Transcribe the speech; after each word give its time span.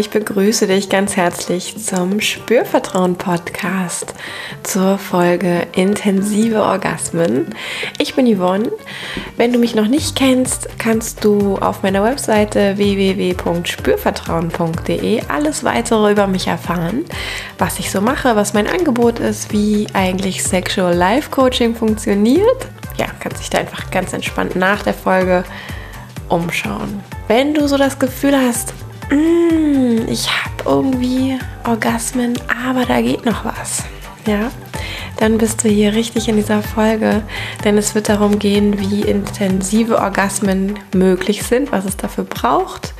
ich 0.00 0.08
begrüße 0.08 0.66
dich 0.66 0.88
ganz 0.88 1.16
herzlich 1.16 1.76
zum 1.76 2.22
Spürvertrauen 2.22 3.16
Podcast 3.16 4.14
zur 4.62 4.96
Folge 4.96 5.66
Intensive 5.74 6.62
Orgasmen. 6.62 7.54
Ich 7.98 8.14
bin 8.14 8.34
Yvonne. 8.34 8.72
Wenn 9.36 9.52
du 9.52 9.58
mich 9.58 9.74
noch 9.74 9.88
nicht 9.88 10.16
kennst, 10.16 10.70
kannst 10.78 11.22
du 11.22 11.56
auf 11.56 11.82
meiner 11.82 12.02
Webseite 12.02 12.78
www.spürvertrauen.de 12.78 15.20
alles 15.28 15.64
weitere 15.64 16.12
über 16.12 16.26
mich 16.26 16.46
erfahren, 16.46 17.04
was 17.58 17.78
ich 17.78 17.90
so 17.90 18.00
mache, 18.00 18.36
was 18.36 18.54
mein 18.54 18.68
Angebot 18.68 19.18
ist, 19.18 19.52
wie 19.52 19.86
eigentlich 19.92 20.42
Sexual 20.42 20.94
Life 20.94 21.28
Coaching 21.30 21.74
funktioniert. 21.74 22.68
Ja, 22.96 23.08
kannst 23.20 23.42
dich 23.42 23.50
da 23.50 23.58
einfach 23.58 23.90
ganz 23.90 24.14
entspannt 24.14 24.56
nach 24.56 24.82
der 24.82 24.94
Folge 24.94 25.44
umschauen. 26.30 27.02
Wenn 27.28 27.52
du 27.52 27.68
so 27.68 27.76
das 27.76 27.98
Gefühl 27.98 28.34
hast, 28.34 28.72
mm, 29.10 30.08
ich 30.08 30.28
habe 30.28 30.64
irgendwie 30.64 31.38
Orgasmen, 31.66 32.38
aber 32.66 32.84
da 32.84 33.00
geht 33.00 33.24
noch 33.24 33.44
was. 33.44 33.84
Ja, 34.26 34.50
dann 35.18 35.38
bist 35.38 35.64
du 35.64 35.68
hier 35.68 35.94
richtig 35.94 36.28
in 36.28 36.36
dieser 36.36 36.62
Folge, 36.62 37.22
denn 37.64 37.78
es 37.78 37.94
wird 37.94 38.08
darum 38.08 38.38
gehen, 38.38 38.78
wie 38.78 39.02
intensive 39.02 39.98
Orgasmen 39.98 40.78
möglich 40.94 41.42
sind, 41.42 41.72
was 41.72 41.84
es 41.84 41.96
dafür 41.96 42.24
braucht 42.24 42.94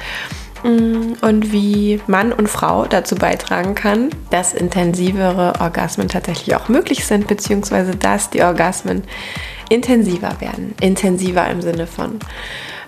mm, 0.63 1.15
und 1.21 1.53
wie 1.53 2.01
Mann 2.07 2.33
und 2.33 2.49
Frau 2.49 2.87
dazu 2.87 3.15
beitragen 3.15 3.75
kann, 3.75 4.11
dass 4.31 4.55
intensivere 4.55 5.61
Orgasmen 5.61 6.09
tatsächlich 6.09 6.57
auch 6.57 6.69
möglich 6.69 7.07
sind, 7.07 7.27
beziehungsweise 7.27 7.97
dass 7.97 8.31
die 8.31 8.43
Orgasmen 8.43 9.05
intensiver 9.69 10.41
werden. 10.41 10.75
Intensiver 10.81 11.49
im 11.49 11.63
Sinne 11.63 11.87
von 11.87 12.19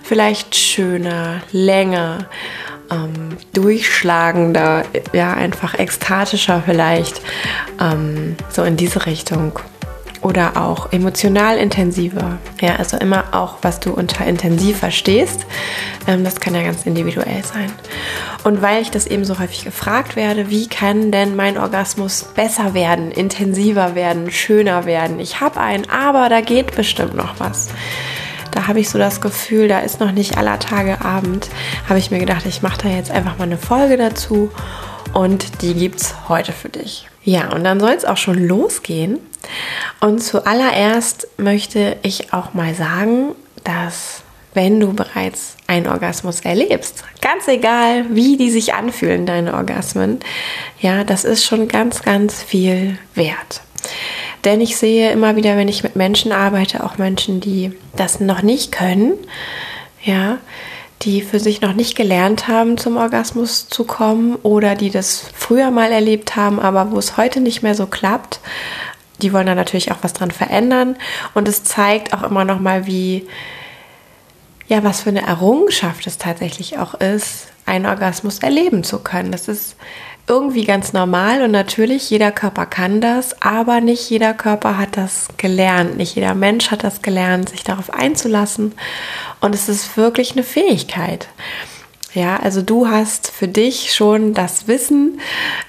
vielleicht 0.03 0.55
schöner, 0.55 1.41
länger 1.51 2.27
ähm, 2.91 3.37
durchschlagender, 3.53 4.83
ja, 5.13 5.33
einfach 5.33 5.77
ekstatischer 5.77 6.63
vielleicht, 6.65 7.21
ähm, 7.79 8.35
so 8.49 8.63
in 8.63 8.77
diese 8.77 9.05
Richtung. 9.05 9.59
Oder 10.21 10.55
auch 10.55 10.93
emotional 10.93 11.57
intensiver. 11.57 12.37
Ja, 12.61 12.77
also 12.77 12.95
immer 12.95 13.25
auch, 13.33 13.57
was 13.61 13.81
du 13.81 13.91
unter 13.91 14.25
intensiv 14.25 14.77
verstehst. 14.77 15.45
Ähm, 16.07 16.23
das 16.23 16.39
kann 16.39 16.55
ja 16.55 16.63
ganz 16.63 16.85
individuell 16.85 17.43
sein. 17.43 17.69
Und 18.45 18.61
weil 18.61 18.81
ich 18.81 18.89
das 18.89 19.05
eben 19.05 19.25
so 19.25 19.37
häufig 19.39 19.65
gefragt 19.65 20.15
werde, 20.15 20.49
wie 20.49 20.67
kann 20.67 21.11
denn 21.11 21.35
mein 21.35 21.57
Orgasmus 21.57 22.23
besser 22.23 22.73
werden, 22.73 23.11
intensiver 23.11 23.95
werden, 23.95 24.31
schöner 24.31 24.85
werden? 24.85 25.19
Ich 25.19 25.41
habe 25.41 25.59
einen, 25.59 25.89
aber 25.89 26.29
da 26.29 26.39
geht 26.39 26.73
bestimmt 26.73 27.15
noch 27.15 27.41
was 27.41 27.67
da 28.53 28.67
habe 28.67 28.79
ich 28.79 28.89
so 28.89 28.97
das 28.97 29.21
Gefühl, 29.21 29.67
da 29.67 29.79
ist 29.79 29.99
noch 29.99 30.11
nicht 30.11 30.37
aller 30.37 30.59
Tage 30.59 31.01
Abend, 31.01 31.49
habe 31.89 31.99
ich 31.99 32.11
mir 32.11 32.19
gedacht, 32.19 32.45
ich 32.45 32.61
mache 32.61 32.83
da 32.83 32.89
jetzt 32.89 33.11
einfach 33.11 33.37
mal 33.37 33.45
eine 33.45 33.57
Folge 33.57 33.97
dazu 33.97 34.51
und 35.13 35.61
die 35.61 35.73
gibt 35.73 36.01
es 36.01 36.15
heute 36.29 36.51
für 36.51 36.69
dich. 36.69 37.07
Ja, 37.23 37.53
und 37.53 37.63
dann 37.63 37.79
soll 37.79 37.91
es 37.91 38.05
auch 38.05 38.17
schon 38.17 38.45
losgehen. 38.47 39.19
Und 39.99 40.21
zuallererst 40.21 41.27
möchte 41.37 41.97
ich 42.01 42.33
auch 42.33 42.53
mal 42.53 42.73
sagen, 42.73 43.33
dass 43.63 44.23
wenn 44.53 44.79
du 44.79 44.93
bereits 44.93 45.55
einen 45.67 45.87
Orgasmus 45.87 46.41
erlebst, 46.41 47.03
ganz 47.21 47.47
egal, 47.47 48.05
wie 48.09 48.37
die 48.37 48.51
sich 48.51 48.73
anfühlen, 48.73 49.25
deine 49.25 49.53
Orgasmen, 49.53 50.19
ja, 50.79 51.03
das 51.03 51.23
ist 51.23 51.43
schon 51.43 51.67
ganz, 51.67 52.03
ganz 52.03 52.43
viel 52.43 52.97
wert. 53.15 53.61
Denn 54.43 54.61
ich 54.61 54.77
sehe 54.77 55.11
immer 55.11 55.35
wieder, 55.35 55.55
wenn 55.57 55.67
ich 55.67 55.83
mit 55.83 55.95
Menschen 55.95 56.31
arbeite, 56.31 56.83
auch 56.83 56.97
Menschen, 56.97 57.39
die 57.39 57.71
das 57.95 58.19
noch 58.19 58.41
nicht 58.41 58.71
können, 58.71 59.13
ja, 60.03 60.37
die 61.03 61.21
für 61.21 61.39
sich 61.39 61.61
noch 61.61 61.73
nicht 61.73 61.95
gelernt 61.95 62.47
haben, 62.47 62.77
zum 62.77 62.97
Orgasmus 62.97 63.67
zu 63.67 63.83
kommen 63.83 64.35
oder 64.43 64.75
die 64.75 64.89
das 64.89 65.25
früher 65.33 65.71
mal 65.71 65.91
erlebt 65.91 66.35
haben, 66.35 66.59
aber 66.59 66.91
wo 66.91 66.97
es 66.97 67.17
heute 67.17 67.41
nicht 67.41 67.61
mehr 67.61 67.75
so 67.75 67.87
klappt. 67.87 68.39
Die 69.21 69.31
wollen 69.33 69.47
da 69.47 69.55
natürlich 69.55 69.91
auch 69.91 69.99
was 70.01 70.13
dran 70.13 70.31
verändern 70.31 70.95
und 71.33 71.47
es 71.47 71.63
zeigt 71.63 72.13
auch 72.13 72.23
immer 72.23 72.45
noch 72.45 72.59
mal, 72.59 72.85
wie 72.85 73.27
ja, 74.67 74.83
was 74.83 75.01
für 75.01 75.09
eine 75.09 75.25
Errungenschaft 75.25 76.07
es 76.07 76.17
tatsächlich 76.17 76.79
auch 76.79 76.93
ist, 76.95 77.47
einen 77.65 77.85
Orgasmus 77.85 78.39
erleben 78.39 78.83
zu 78.83 78.99
können. 78.99 79.31
Das 79.31 79.47
ist 79.47 79.75
irgendwie 80.27 80.63
ganz 80.63 80.93
normal 80.93 81.41
und 81.41 81.51
natürlich, 81.51 82.09
jeder 82.09 82.31
Körper 82.31 82.65
kann 82.65 83.01
das, 83.01 83.41
aber 83.41 83.81
nicht 83.81 84.09
jeder 84.09 84.33
Körper 84.33 84.77
hat 84.77 84.95
das 84.95 85.27
gelernt, 85.37 85.97
nicht 85.97 86.15
jeder 86.15 86.33
Mensch 86.33 86.71
hat 86.71 86.83
das 86.83 87.01
gelernt, 87.01 87.49
sich 87.49 87.63
darauf 87.63 87.93
einzulassen 87.93 88.73
und 89.41 89.53
es 89.53 89.67
ist 89.67 89.97
wirklich 89.97 90.31
eine 90.31 90.43
Fähigkeit. 90.43 91.27
Ja, 92.13 92.37
also 92.37 92.61
du 92.61 92.87
hast 92.87 93.31
für 93.31 93.47
dich 93.47 93.93
schon 93.93 94.33
das 94.33 94.67
Wissen 94.67 95.19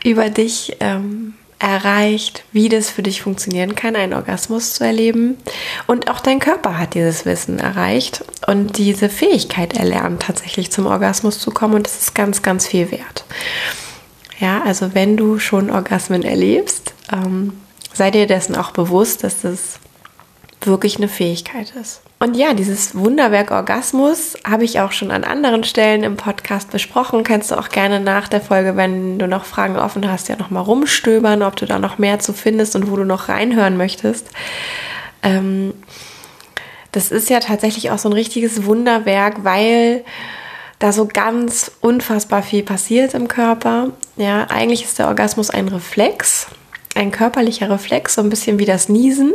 über 0.04 0.28
dich 0.28 0.76
ähm, 0.80 1.34
erreicht, 1.58 2.44
wie 2.52 2.68
das 2.68 2.90
für 2.90 3.02
dich 3.02 3.22
funktionieren 3.22 3.74
kann, 3.74 3.96
einen 3.96 4.12
Orgasmus 4.12 4.74
zu 4.74 4.84
erleben. 4.84 5.38
Und 5.86 6.10
auch 6.10 6.20
dein 6.20 6.40
Körper 6.40 6.78
hat 6.78 6.92
dieses 6.92 7.24
Wissen 7.24 7.58
erreicht 7.58 8.22
und 8.46 8.76
diese 8.76 9.08
Fähigkeit 9.08 9.74
erlernt, 9.74 10.22
tatsächlich 10.22 10.70
zum 10.70 10.84
Orgasmus 10.84 11.38
zu 11.38 11.50
kommen. 11.50 11.74
Und 11.74 11.86
das 11.86 11.98
ist 11.98 12.14
ganz, 12.14 12.42
ganz 12.42 12.66
viel 12.66 12.90
wert. 12.90 13.24
Ja, 14.38 14.62
also 14.62 14.94
wenn 14.94 15.16
du 15.16 15.38
schon 15.38 15.70
Orgasmen 15.70 16.22
erlebst, 16.22 16.94
ähm, 17.12 17.52
sei 17.92 18.10
dir 18.10 18.26
dessen 18.26 18.56
auch 18.56 18.72
bewusst, 18.72 19.24
dass 19.24 19.42
das 19.42 19.78
wirklich 20.60 20.96
eine 20.96 21.08
Fähigkeit 21.08 21.72
ist. 21.80 22.00
Und 22.20 22.36
ja, 22.36 22.54
dieses 22.54 22.94
Wunderwerk 22.94 23.50
Orgasmus 23.50 24.34
habe 24.48 24.64
ich 24.64 24.80
auch 24.80 24.92
schon 24.92 25.10
an 25.10 25.24
anderen 25.24 25.62
Stellen 25.62 26.04
im 26.04 26.16
Podcast 26.16 26.70
besprochen. 26.70 27.22
Kannst 27.22 27.50
du 27.50 27.58
auch 27.58 27.68
gerne 27.68 28.00
nach 28.00 28.28
der 28.28 28.40
Folge, 28.40 28.76
wenn 28.76 29.18
du 29.18 29.28
noch 29.28 29.44
Fragen 29.44 29.76
offen 29.76 30.10
hast, 30.10 30.28
ja 30.28 30.36
nochmal 30.36 30.62
rumstöbern, 30.62 31.42
ob 31.42 31.56
du 31.56 31.66
da 31.66 31.78
noch 31.78 31.98
mehr 31.98 32.20
zu 32.20 32.32
findest 32.32 32.76
und 32.76 32.90
wo 32.90 32.96
du 32.96 33.04
noch 33.04 33.28
reinhören 33.28 33.76
möchtest. 33.76 34.28
Ähm, 35.22 35.74
das 36.92 37.10
ist 37.10 37.28
ja 37.28 37.40
tatsächlich 37.40 37.90
auch 37.90 37.98
so 37.98 38.08
ein 38.08 38.14
richtiges 38.14 38.64
Wunderwerk, 38.64 39.44
weil 39.44 40.04
da 40.78 40.92
so 40.92 41.06
ganz 41.06 41.72
unfassbar 41.80 42.42
viel 42.42 42.62
passiert 42.62 43.14
im 43.14 43.28
Körper. 43.28 43.88
Ja, 44.16 44.44
eigentlich 44.48 44.84
ist 44.84 44.98
der 44.98 45.08
Orgasmus 45.08 45.50
ein 45.50 45.68
Reflex, 45.68 46.46
ein 46.94 47.10
körperlicher 47.10 47.68
Reflex, 47.70 48.14
so 48.14 48.22
ein 48.22 48.30
bisschen 48.30 48.58
wie 48.58 48.64
das 48.64 48.88
Niesen. 48.88 49.34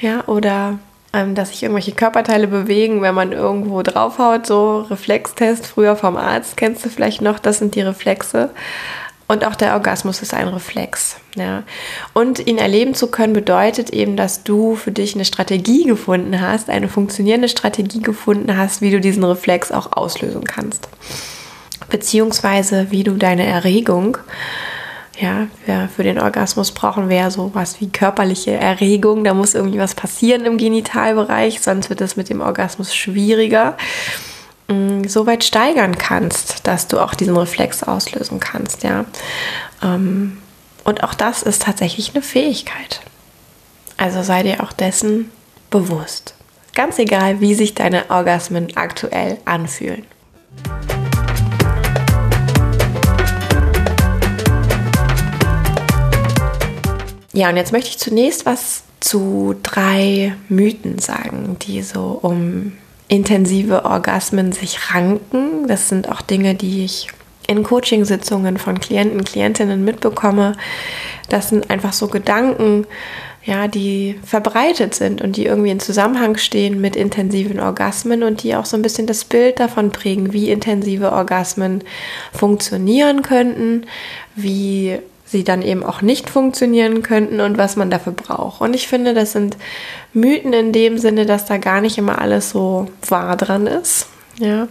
Ja, 0.00 0.26
oder 0.26 0.78
ähm, 1.12 1.34
dass 1.34 1.50
sich 1.50 1.62
irgendwelche 1.62 1.92
Körperteile 1.92 2.46
bewegen, 2.46 3.02
wenn 3.02 3.14
man 3.14 3.32
irgendwo 3.32 3.82
draufhaut, 3.82 4.46
so 4.46 4.80
Reflextest 4.80 5.66
früher 5.66 5.96
vom 5.96 6.16
Arzt, 6.16 6.56
kennst 6.56 6.84
du 6.84 6.88
vielleicht 6.88 7.22
noch, 7.22 7.38
das 7.38 7.58
sind 7.58 7.74
die 7.74 7.82
Reflexe. 7.82 8.50
Und 9.26 9.44
auch 9.44 9.54
der 9.54 9.72
Orgasmus 9.72 10.20
ist 10.20 10.34
ein 10.34 10.48
Reflex. 10.48 11.16
Ja. 11.34 11.62
Und 12.12 12.46
ihn 12.46 12.58
erleben 12.58 12.94
zu 12.94 13.06
können, 13.06 13.32
bedeutet 13.32 13.90
eben, 13.90 14.16
dass 14.16 14.42
du 14.42 14.76
für 14.76 14.92
dich 14.92 15.14
eine 15.14 15.24
Strategie 15.24 15.84
gefunden 15.84 16.40
hast, 16.40 16.68
eine 16.68 16.88
funktionierende 16.88 17.48
Strategie 17.48 18.02
gefunden 18.02 18.56
hast, 18.56 18.82
wie 18.82 18.90
du 18.90 19.00
diesen 19.00 19.24
Reflex 19.24 19.72
auch 19.72 19.92
auslösen 19.92 20.44
kannst. 20.44 20.88
Beziehungsweise 21.90 22.90
wie 22.90 23.04
du 23.04 23.16
deine 23.16 23.44
Erregung, 23.44 24.18
ja, 25.20 25.46
für 25.94 26.02
den 26.02 26.18
Orgasmus 26.18 26.72
brauchen 26.72 27.08
wir 27.08 27.16
ja 27.16 27.30
sowas 27.30 27.80
wie 27.80 27.88
körperliche 27.88 28.52
Erregung. 28.52 29.22
Da 29.22 29.32
muss 29.32 29.54
irgendwie 29.54 29.78
was 29.78 29.94
passieren 29.94 30.44
im 30.44 30.58
Genitalbereich, 30.58 31.60
sonst 31.60 31.88
wird 31.88 32.00
es 32.00 32.16
mit 32.16 32.30
dem 32.30 32.40
Orgasmus 32.40 32.94
schwieriger. 32.94 33.76
Mm, 34.68 35.04
so 35.04 35.26
weit 35.26 35.44
steigern 35.44 35.98
kannst, 35.98 36.66
dass 36.66 36.88
du 36.88 36.98
auch 36.98 37.14
diesen 37.14 37.36
Reflex 37.36 37.82
auslösen 37.82 38.40
kannst, 38.40 38.82
ja. 38.82 39.04
Ähm, 39.82 40.38
und 40.84 41.04
auch 41.04 41.14
das 41.14 41.42
ist 41.42 41.62
tatsächlich 41.62 42.14
eine 42.14 42.22
Fähigkeit. 42.22 43.00
Also 43.96 44.22
sei 44.22 44.42
dir 44.42 44.62
auch 44.62 44.72
dessen 44.72 45.30
bewusst. 45.70 46.34
Ganz 46.74 46.98
egal, 46.98 47.40
wie 47.40 47.54
sich 47.54 47.74
deine 47.74 48.10
Orgasmen 48.10 48.76
aktuell 48.76 49.38
anfühlen. 49.44 50.04
Ja, 57.34 57.48
und 57.48 57.56
jetzt 57.56 57.72
möchte 57.72 57.90
ich 57.90 57.98
zunächst 57.98 58.46
was 58.46 58.84
zu 59.00 59.56
drei 59.64 60.34
Mythen 60.48 61.00
sagen, 61.00 61.56
die 61.60 61.82
so 61.82 62.18
um 62.22 62.72
intensive 63.08 63.84
Orgasmen 63.84 64.52
sich 64.52 64.94
ranken. 64.94 65.66
Das 65.66 65.88
sind 65.88 66.08
auch 66.08 66.22
Dinge, 66.22 66.54
die 66.54 66.84
ich 66.84 67.08
in 67.48 67.64
Coachingsitzungen 67.64 68.56
von 68.56 68.78
Klienten, 68.78 69.24
Klientinnen 69.24 69.84
mitbekomme. 69.84 70.56
Das 71.28 71.48
sind 71.48 71.70
einfach 71.70 71.92
so 71.92 72.06
Gedanken, 72.06 72.86
ja, 73.44 73.66
die 73.66 74.18
verbreitet 74.24 74.94
sind 74.94 75.20
und 75.20 75.36
die 75.36 75.44
irgendwie 75.44 75.70
in 75.70 75.80
Zusammenhang 75.80 76.36
stehen 76.36 76.80
mit 76.80 76.94
intensiven 76.94 77.58
Orgasmen 77.58 78.22
und 78.22 78.44
die 78.44 78.54
auch 78.54 78.64
so 78.64 78.76
ein 78.76 78.82
bisschen 78.82 79.08
das 79.08 79.24
Bild 79.24 79.58
davon 79.58 79.90
prägen, 79.90 80.32
wie 80.32 80.50
intensive 80.50 81.12
Orgasmen 81.12 81.82
funktionieren 82.32 83.22
könnten, 83.22 83.86
wie 84.36 85.00
sie 85.34 85.42
dann 85.42 85.62
eben 85.62 85.82
auch 85.82 86.00
nicht 86.00 86.30
funktionieren 86.30 87.02
könnten 87.02 87.40
und 87.40 87.58
was 87.58 87.74
man 87.74 87.90
dafür 87.90 88.12
braucht. 88.12 88.60
Und 88.60 88.74
ich 88.74 88.86
finde, 88.86 89.14
das 89.14 89.32
sind 89.32 89.56
Mythen 90.12 90.52
in 90.52 90.70
dem 90.70 90.96
Sinne, 90.96 91.26
dass 91.26 91.44
da 91.44 91.56
gar 91.56 91.80
nicht 91.80 91.98
immer 91.98 92.20
alles 92.20 92.50
so 92.50 92.86
wahr 93.08 93.36
dran 93.36 93.66
ist. 93.66 94.06
Ja. 94.38 94.68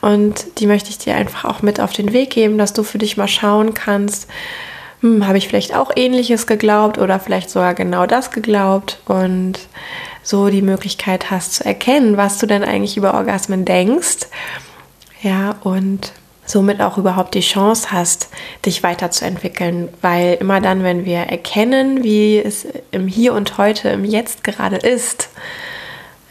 Und 0.00 0.60
die 0.60 0.68
möchte 0.68 0.90
ich 0.90 0.98
dir 0.98 1.16
einfach 1.16 1.44
auch 1.44 1.62
mit 1.62 1.80
auf 1.80 1.92
den 1.92 2.12
Weg 2.12 2.30
geben, 2.30 2.56
dass 2.56 2.72
du 2.72 2.84
für 2.84 2.98
dich 2.98 3.16
mal 3.16 3.26
schauen 3.26 3.74
kannst, 3.74 4.28
hm, 5.00 5.26
habe 5.26 5.38
ich 5.38 5.48
vielleicht 5.48 5.74
auch 5.74 5.90
ähnliches 5.96 6.46
geglaubt 6.46 6.98
oder 6.98 7.18
vielleicht 7.18 7.50
sogar 7.50 7.74
genau 7.74 8.06
das 8.06 8.30
geglaubt 8.30 9.00
und 9.06 9.58
so 10.22 10.50
die 10.50 10.62
Möglichkeit 10.62 11.32
hast 11.32 11.54
zu 11.54 11.64
erkennen, 11.64 12.16
was 12.16 12.38
du 12.38 12.46
denn 12.46 12.62
eigentlich 12.62 12.96
über 12.96 13.14
Orgasmen 13.14 13.64
denkst. 13.64 14.28
Ja, 15.20 15.56
und 15.64 16.12
somit 16.50 16.80
auch 16.80 16.98
überhaupt 16.98 17.34
die 17.34 17.40
Chance 17.40 17.90
hast, 17.90 18.28
dich 18.66 18.82
weiterzuentwickeln. 18.82 19.88
Weil 20.02 20.34
immer 20.40 20.60
dann, 20.60 20.82
wenn 20.82 21.04
wir 21.04 21.18
erkennen, 21.18 22.02
wie 22.02 22.38
es 22.38 22.66
im 22.90 23.06
Hier 23.06 23.34
und 23.34 23.58
heute, 23.58 23.88
im 23.90 24.04
Jetzt 24.04 24.44
gerade 24.44 24.76
ist, 24.76 25.28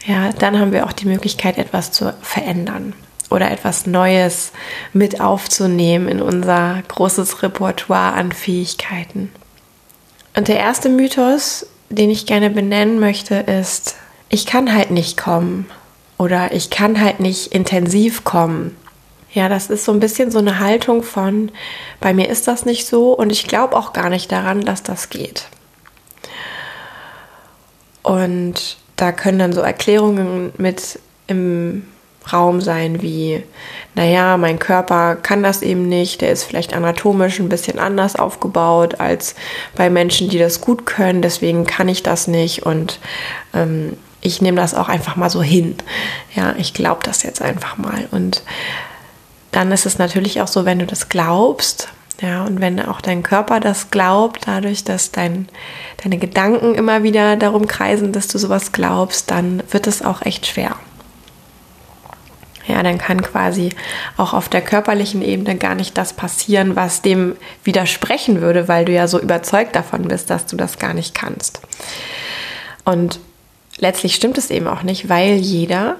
ja, 0.06 0.30
dann 0.32 0.58
haben 0.58 0.72
wir 0.72 0.86
auch 0.86 0.92
die 0.92 1.06
Möglichkeit, 1.06 1.58
etwas 1.58 1.92
zu 1.92 2.14
verändern 2.22 2.94
oder 3.30 3.50
etwas 3.50 3.86
Neues 3.86 4.52
mit 4.92 5.20
aufzunehmen 5.20 6.08
in 6.08 6.20
unser 6.20 6.82
großes 6.88 7.42
Repertoire 7.42 8.14
an 8.14 8.32
Fähigkeiten. 8.32 9.30
Und 10.36 10.48
der 10.48 10.58
erste 10.58 10.88
Mythos, 10.88 11.66
den 11.88 12.10
ich 12.10 12.26
gerne 12.26 12.50
benennen 12.50 12.98
möchte, 12.98 13.36
ist, 13.36 13.96
ich 14.28 14.46
kann 14.46 14.74
halt 14.74 14.90
nicht 14.90 15.16
kommen 15.16 15.66
oder 16.18 16.52
ich 16.52 16.70
kann 16.70 17.00
halt 17.00 17.20
nicht 17.20 17.52
intensiv 17.52 18.24
kommen. 18.24 18.76
Ja, 19.32 19.48
das 19.48 19.70
ist 19.70 19.84
so 19.84 19.92
ein 19.92 20.00
bisschen 20.00 20.30
so 20.30 20.38
eine 20.38 20.58
Haltung 20.58 21.02
von, 21.02 21.52
bei 22.00 22.12
mir 22.12 22.28
ist 22.28 22.48
das 22.48 22.64
nicht 22.64 22.86
so 22.86 23.12
und 23.12 23.30
ich 23.30 23.46
glaube 23.46 23.76
auch 23.76 23.92
gar 23.92 24.10
nicht 24.10 24.32
daran, 24.32 24.62
dass 24.62 24.82
das 24.82 25.08
geht. 25.08 25.46
Und 28.02 28.78
da 28.96 29.12
können 29.12 29.38
dann 29.38 29.52
so 29.52 29.60
Erklärungen 29.60 30.52
mit 30.56 30.98
im 31.26 31.84
Raum 32.32 32.60
sein 32.60 33.02
wie, 33.02 33.42
naja, 33.94 34.36
mein 34.36 34.58
Körper 34.58 35.16
kann 35.16 35.42
das 35.42 35.62
eben 35.62 35.88
nicht, 35.88 36.20
der 36.20 36.32
ist 36.32 36.44
vielleicht 36.44 36.74
anatomisch 36.74 37.38
ein 37.38 37.48
bisschen 37.48 37.78
anders 37.78 38.16
aufgebaut 38.16 39.00
als 39.00 39.34
bei 39.74 39.90
Menschen, 39.90 40.28
die 40.28 40.38
das 40.38 40.60
gut 40.60 40.86
können, 40.86 41.22
deswegen 41.22 41.66
kann 41.66 41.88
ich 41.88 42.02
das 42.02 42.26
nicht 42.26 42.64
und 42.64 43.00
ähm, 43.54 43.96
ich 44.20 44.42
nehme 44.42 44.60
das 44.60 44.74
auch 44.74 44.88
einfach 44.88 45.16
mal 45.16 45.30
so 45.30 45.42
hin. 45.42 45.76
Ja, 46.34 46.54
ich 46.58 46.74
glaube 46.74 47.00
das 47.04 47.22
jetzt 47.22 47.40
einfach 47.40 47.78
mal 47.78 48.06
und 48.10 48.42
dann 49.52 49.72
ist 49.72 49.86
es 49.86 49.98
natürlich 49.98 50.40
auch 50.40 50.48
so, 50.48 50.64
wenn 50.64 50.78
du 50.78 50.86
das 50.86 51.08
glaubst, 51.08 51.88
ja, 52.20 52.44
und 52.44 52.60
wenn 52.60 52.84
auch 52.84 53.00
dein 53.00 53.22
Körper 53.22 53.60
das 53.60 53.90
glaubt, 53.90 54.42
dadurch, 54.46 54.84
dass 54.84 55.10
dein, 55.10 55.48
deine 56.02 56.18
Gedanken 56.18 56.74
immer 56.74 57.02
wieder 57.02 57.36
darum 57.36 57.66
kreisen, 57.66 58.12
dass 58.12 58.28
du 58.28 58.38
sowas 58.38 58.72
glaubst, 58.72 59.30
dann 59.30 59.62
wird 59.70 59.86
es 59.86 60.02
auch 60.02 60.22
echt 60.22 60.46
schwer. 60.46 60.76
Ja, 62.66 62.82
dann 62.82 62.98
kann 62.98 63.22
quasi 63.22 63.70
auch 64.18 64.34
auf 64.34 64.50
der 64.50 64.60
körperlichen 64.60 65.22
Ebene 65.22 65.56
gar 65.56 65.74
nicht 65.74 65.96
das 65.96 66.12
passieren, 66.12 66.76
was 66.76 67.00
dem 67.00 67.36
widersprechen 67.64 68.42
würde, 68.42 68.68
weil 68.68 68.84
du 68.84 68.92
ja 68.92 69.08
so 69.08 69.18
überzeugt 69.18 69.74
davon 69.74 70.02
bist, 70.06 70.28
dass 70.28 70.46
du 70.46 70.56
das 70.56 70.78
gar 70.78 70.92
nicht 70.92 71.14
kannst. 71.14 71.62
Und 72.84 73.18
letztlich 73.78 74.14
stimmt 74.14 74.36
es 74.36 74.50
eben 74.50 74.68
auch 74.68 74.82
nicht, 74.82 75.08
weil 75.08 75.36
jeder 75.36 75.96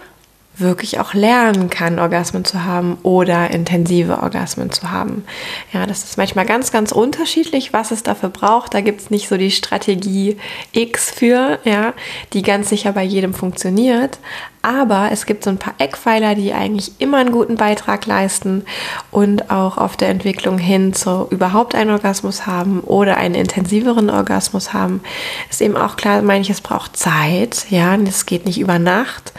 wirklich 0.61 1.01
auch 1.01 1.15
lernen 1.15 1.71
kann, 1.71 1.99
Orgasmen 1.99 2.45
zu 2.45 2.65
haben 2.65 2.99
oder 3.03 3.51
intensive 3.51 4.23
Orgasmen 4.23 4.71
zu 4.71 4.91
haben. 4.91 5.25
Ja, 5.73 5.87
das 5.87 6.05
ist 6.05 6.17
manchmal 6.17 6.47
ganz, 6.47 6.73
ganz 6.73 6.93
unterschiedlich, 6.93 7.73
was 7.73 7.91
es 7.91 8.03
dafür 8.03 8.29
braucht. 8.29 8.75
Da 8.75 8.81
gibt 8.81 9.01
es 9.01 9.11
nicht 9.11 9.29
so 9.29 9.37
die 9.37 9.51
Strategie 9.51 10.37
X 10.73 11.11
für, 11.11 11.59
ja, 11.65 11.93
die 12.33 12.43
ganz 12.43 12.69
sicher 12.69 12.93
bei 12.93 13.03
jedem 13.03 13.35
funktioniert. 13.35 14.19
Aber 14.63 15.09
es 15.11 15.25
gibt 15.25 15.45
so 15.45 15.51
ein 15.51 15.57
paar 15.57 15.75
Eckpfeiler, 15.79 16.35
die 16.35 16.53
eigentlich 16.53 16.93
immer 16.99 17.17
einen 17.17 17.33
guten 17.33 17.57
Beitrag 17.57 18.05
leisten 18.05 18.65
und 19.11 19.51
auch 19.51 19.79
auf 19.79 19.97
der 19.97 20.11
Entwicklung 20.11 20.59
hin 20.59 20.93
zu 20.93 21.27
überhaupt 21.31 21.75
einen 21.75 21.91
Orgasmus 21.91 22.47
haben 22.47 22.81
oder 22.81 23.17
einen 23.17 23.35
intensiveren 23.35 24.11
Orgasmus 24.11 24.75
haben. 24.75 25.01
Ist 25.49 25.63
eben 25.63 25.79
auch 25.79 25.97
klar, 25.97 26.21
manches 26.21 26.61
braucht 26.61 26.97
Zeit, 26.97 27.67
ja, 27.71 27.97
es 27.97 28.27
geht 28.27 28.45
nicht 28.45 28.61
über 28.61 28.79
Nacht. 28.79 29.33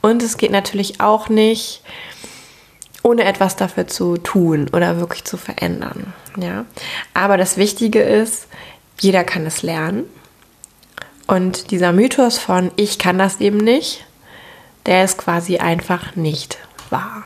Und 0.00 0.22
es 0.22 0.36
geht 0.36 0.50
natürlich 0.50 1.00
auch 1.00 1.28
nicht, 1.28 1.82
ohne 3.02 3.24
etwas 3.24 3.56
dafür 3.56 3.86
zu 3.86 4.16
tun 4.18 4.68
oder 4.72 4.98
wirklich 4.98 5.24
zu 5.24 5.36
verändern. 5.36 6.12
Ja? 6.36 6.64
Aber 7.14 7.36
das 7.36 7.56
Wichtige 7.56 8.02
ist, 8.02 8.46
jeder 8.98 9.24
kann 9.24 9.46
es 9.46 9.62
lernen. 9.62 10.04
Und 11.26 11.70
dieser 11.70 11.92
Mythos 11.92 12.38
von 12.38 12.72
ich 12.76 12.98
kann 12.98 13.18
das 13.18 13.40
eben 13.40 13.58
nicht, 13.58 14.04
der 14.86 15.04
ist 15.04 15.18
quasi 15.18 15.58
einfach 15.58 16.16
nicht 16.16 16.58
wahr. 16.90 17.24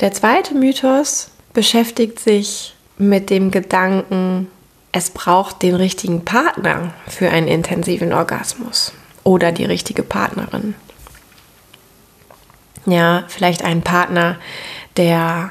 Der 0.00 0.12
zweite 0.12 0.54
Mythos 0.54 1.30
beschäftigt 1.52 2.18
sich 2.18 2.74
mit 2.98 3.30
dem 3.30 3.50
Gedanken, 3.50 4.48
es 4.92 5.10
braucht 5.10 5.62
den 5.62 5.74
richtigen 5.74 6.24
Partner 6.24 6.94
für 7.06 7.28
einen 7.30 7.48
intensiven 7.48 8.12
Orgasmus 8.12 8.92
oder 9.24 9.52
die 9.52 9.64
richtige 9.64 10.02
Partnerin. 10.02 10.74
Ja, 12.86 13.24
vielleicht 13.28 13.64
einen 13.64 13.82
Partner, 13.82 14.36
der 14.96 15.50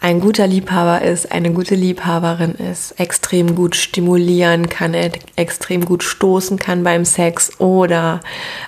ein 0.00 0.20
guter 0.20 0.48
Liebhaber 0.48 1.02
ist, 1.02 1.30
eine 1.30 1.52
gute 1.52 1.76
Liebhaberin 1.76 2.56
ist, 2.56 2.98
extrem 2.98 3.54
gut 3.54 3.76
stimulieren 3.76 4.68
kann, 4.68 4.94
extrem 5.36 5.84
gut 5.84 6.02
stoßen 6.02 6.58
kann 6.58 6.82
beim 6.82 7.04
Sex 7.04 7.60
oder 7.60 8.20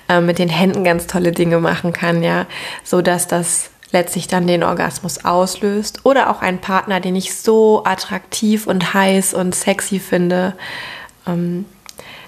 äh, 0.07 0.21
mit 0.21 0.39
den 0.39 0.47
Händen 0.47 0.85
ganz 0.85 1.07
tolle 1.07 1.33
Dinge 1.33 1.59
machen 1.59 1.91
kann, 1.91 2.23
ja, 2.23 2.45
so 2.85 3.01
dass 3.01 3.27
das 3.27 3.69
letztlich 3.91 4.27
dann 4.27 4.47
den 4.47 4.63
Orgasmus 4.63 5.25
auslöst. 5.25 6.05
Oder 6.05 6.29
auch 6.29 6.41
ein 6.41 6.59
Partner, 6.59 6.99
den 6.99 7.15
ich 7.15 7.35
so 7.35 7.83
attraktiv 7.85 8.65
und 8.65 8.93
heiß 8.93 9.33
und 9.33 9.53
sexy 9.53 9.99
finde, 9.99 10.53
ähm, 11.27 11.65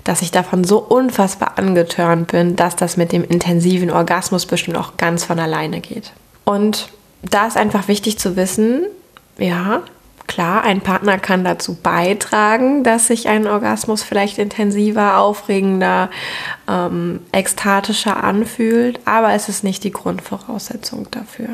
dass 0.07 0.21
ich 0.21 0.31
davon 0.31 0.63
so 0.63 0.79
unfassbar 0.79 1.57
angetörnt 1.57 2.31
bin, 2.31 2.55
dass 2.55 2.77
das 2.77 2.95
mit 2.95 3.11
dem 3.11 3.25
intensiven 3.25 3.91
Orgasmus 3.91 4.45
bestimmt 4.45 4.77
auch 4.77 4.95
ganz 4.95 5.25
von 5.25 5.37
alleine 5.37 5.81
geht. 5.81 6.13
Und 6.45 6.89
da 7.23 7.45
ist 7.45 7.57
einfach 7.57 7.89
wichtig 7.89 8.17
zu 8.17 8.37
wissen, 8.37 8.85
ja, 9.37 9.81
klar, 10.27 10.63
ein 10.63 10.79
Partner 10.79 11.17
kann 11.17 11.43
dazu 11.43 11.75
beitragen, 11.75 12.85
dass 12.85 13.07
sich 13.07 13.27
ein 13.27 13.47
Orgasmus 13.47 14.01
vielleicht 14.03 14.37
intensiver, 14.37 15.17
aufregender, 15.17 16.09
ähm, 16.69 17.19
ekstatischer 17.33 18.23
anfühlt, 18.23 19.01
aber 19.03 19.33
es 19.33 19.49
ist 19.49 19.65
nicht 19.65 19.83
die 19.83 19.91
Grundvoraussetzung 19.91 21.11
dafür. 21.11 21.49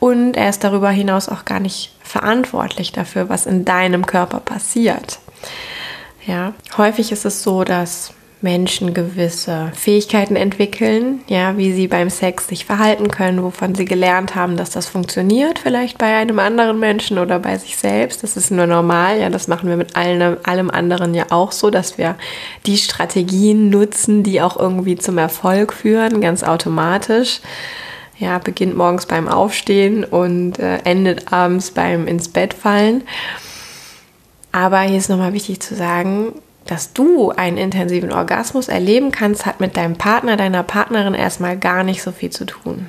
Und 0.00 0.38
er 0.38 0.48
ist 0.48 0.64
darüber 0.64 0.90
hinaus 0.90 1.28
auch 1.28 1.44
gar 1.44 1.60
nicht 1.60 1.94
verantwortlich 2.02 2.92
dafür, 2.92 3.28
was 3.28 3.44
in 3.44 3.66
deinem 3.66 4.06
Körper 4.06 4.40
passiert. 4.40 5.18
Ja, 6.26 6.54
häufig 6.76 7.12
ist 7.12 7.24
es 7.24 7.42
so, 7.42 7.64
dass 7.64 8.14
Menschen 8.44 8.92
gewisse 8.92 9.72
Fähigkeiten 9.74 10.36
entwickeln, 10.36 11.22
ja, 11.28 11.56
wie 11.56 11.72
sie 11.72 11.88
beim 11.88 12.10
Sex 12.10 12.46
sich 12.46 12.66
verhalten 12.66 13.08
können, 13.08 13.42
wovon 13.42 13.74
sie 13.74 13.86
gelernt 13.86 14.34
haben, 14.34 14.58
dass 14.58 14.70
das 14.70 14.86
funktioniert, 14.86 15.58
vielleicht 15.58 15.96
bei 15.96 16.14
einem 16.14 16.38
anderen 16.38 16.78
Menschen 16.78 17.18
oder 17.18 17.38
bei 17.38 17.56
sich 17.56 17.78
selbst. 17.78 18.22
Das 18.22 18.36
ist 18.36 18.50
nur 18.50 18.66
normal, 18.66 19.18
ja, 19.18 19.30
das 19.30 19.48
machen 19.48 19.70
wir 19.70 19.78
mit 19.78 19.96
allem, 19.96 20.36
allem 20.44 20.70
anderen 20.70 21.14
ja 21.14 21.24
auch 21.30 21.52
so, 21.52 21.70
dass 21.70 21.96
wir 21.96 22.16
die 22.66 22.76
Strategien 22.76 23.70
nutzen, 23.70 24.22
die 24.22 24.42
auch 24.42 24.58
irgendwie 24.58 24.96
zum 24.96 25.16
Erfolg 25.16 25.72
führen, 25.72 26.20
ganz 26.20 26.42
automatisch. 26.42 27.40
Ja, 28.18 28.38
beginnt 28.38 28.76
morgens 28.76 29.06
beim 29.06 29.26
Aufstehen 29.26 30.04
und 30.04 30.58
äh, 30.58 30.78
endet 30.84 31.32
abends 31.32 31.72
beim 31.72 32.06
ins 32.06 32.28
Bett 32.28 32.54
fallen. 32.54 33.02
Aber 34.54 34.82
hier 34.82 34.98
ist 34.98 35.08
nochmal 35.08 35.32
wichtig 35.32 35.58
zu 35.58 35.74
sagen, 35.74 36.32
dass 36.64 36.92
du 36.92 37.32
einen 37.32 37.56
intensiven 37.56 38.12
Orgasmus 38.12 38.68
erleben 38.68 39.10
kannst, 39.10 39.46
hat 39.46 39.58
mit 39.58 39.76
deinem 39.76 39.96
Partner, 39.96 40.36
deiner 40.36 40.62
Partnerin 40.62 41.14
erstmal 41.14 41.58
gar 41.58 41.82
nicht 41.82 42.02
so 42.02 42.12
viel 42.12 42.30
zu 42.30 42.44
tun. 42.44 42.88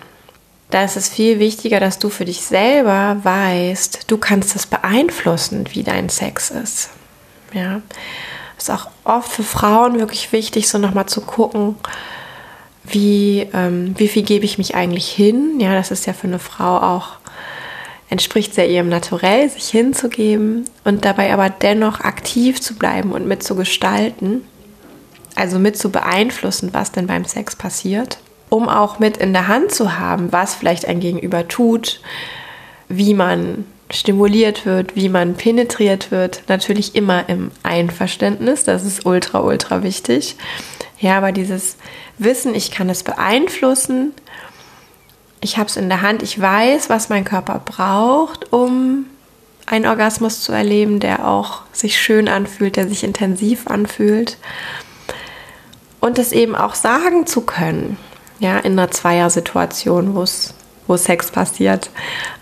Da 0.70 0.84
ist 0.84 0.96
es 0.96 1.10
viel 1.10 1.40
wichtiger, 1.40 1.80
dass 1.80 1.98
du 1.98 2.10
für 2.10 2.26
dich 2.26 2.42
selber 2.42 3.18
weißt, 3.24 4.12
du 4.12 4.18
kannst 4.18 4.56
es 4.56 4.68
beeinflussen, 4.68 5.66
wie 5.72 5.82
dein 5.82 6.10
Sex 6.10 6.52
ist. 6.52 6.92
Ja, 7.52 7.82
ist 8.60 8.70
auch 8.70 8.88
oft 9.04 9.32
für 9.32 9.44
Frauen 9.44 9.98
wirklich 9.98 10.32
wichtig, 10.32 10.70
so 10.70 10.78
nochmal 10.78 11.08
zu 11.08 11.22
gucken, 11.22 11.78
wie, 12.84 13.50
ähm, 13.56 13.96
wie 13.98 14.08
viel 14.08 14.22
gebe 14.22 14.46
ich 14.46 14.60
mich 14.60 14.76
eigentlich 14.76 15.10
hin. 15.10 15.60
Ja, 15.60 15.74
das 15.74 15.90
ist 15.90 16.06
ja 16.06 16.14
für 16.14 16.28
eine 16.28 16.38
Frau 16.38 16.78
auch 16.78 17.14
entspricht 18.10 18.54
sehr 18.54 18.70
ihrem 18.70 18.90
Naturell, 18.90 19.50
sich 19.50 19.70
hinzugeben 19.70 20.66
und 20.84 21.06
dabei 21.06 21.34
aber 21.34 21.50
dennoch 21.50 22.02
aktiv 22.02 22.62
zu 22.62 22.76
bleiben 22.76 23.12
und 23.12 23.28
mitzugestalten, 23.28 24.42
also 25.36 25.60
mit 25.60 25.78
zu 25.78 25.90
beeinflussen, 25.90 26.70
was 26.74 26.92
denn 26.92 27.08
beim 27.08 27.26
Sex 27.26 27.56
passiert, 27.56 28.20
um 28.50 28.70
auch 28.70 29.00
mit 29.00 29.18
in 29.18 29.34
der 29.34 29.48
Hand 29.48 29.72
zu 29.72 29.98
haben, 29.98 30.32
was 30.32 30.56
vielleicht 30.56 30.88
ein 30.88 31.00
Gegenüber 31.00 31.48
tut, 31.48 32.02
wie 32.88 33.14
man 33.14 33.66
stimuliert 33.92 34.66
wird, 34.66 34.96
wie 34.96 35.10
man 35.10 35.36
penetriert 35.36 36.12
wird, 36.12 36.44
natürlich 36.48 36.96
immer 36.96 37.30
im 37.30 37.52
Einverständnis, 37.64 38.64
das 38.64 38.84
ist 38.84 39.06
ultra, 39.06 39.42
ultra 39.42 39.84
wichtig. 39.84 40.36
Ja, 41.00 41.18
aber 41.18 41.32
dieses 41.32 41.78
Wissen, 42.18 42.56
ich 42.56 42.72
kann 42.72 42.90
es 42.90 43.04
beeinflussen, 43.04 44.14
ich 45.46 45.58
habe 45.58 45.70
es 45.70 45.78
in 45.78 45.90
der 45.90 46.02
Hand, 46.02 46.24
ich 46.24 46.42
weiß, 46.42 46.90
was 46.90 47.10
mein 47.10 47.24
Körper 47.24 47.62
braucht, 47.64 48.52
um 48.52 49.06
einen 49.68 49.86
Orgasmus 49.86 50.42
zu 50.42 50.52
erleben, 50.52 51.00
der 51.00 51.28
auch 51.28 51.62
sich 51.72 52.02
schön 52.02 52.28
anfühlt, 52.28 52.75
der 52.75 52.88
sich 52.88 53.04
intensiv 53.04 53.68
anfühlt. 53.68 54.38
Und 56.00 56.18
es 56.18 56.32
eben 56.32 56.56
auch 56.56 56.74
sagen 56.74 57.28
zu 57.28 57.42
können, 57.42 57.98
ja, 58.40 58.58
in 58.58 58.74
einer 58.74 58.90
Zweiersituation, 58.90 60.16
wo 60.16 60.25
wo 60.88 60.98
Sex 60.98 61.32
passiert. 61.32 61.90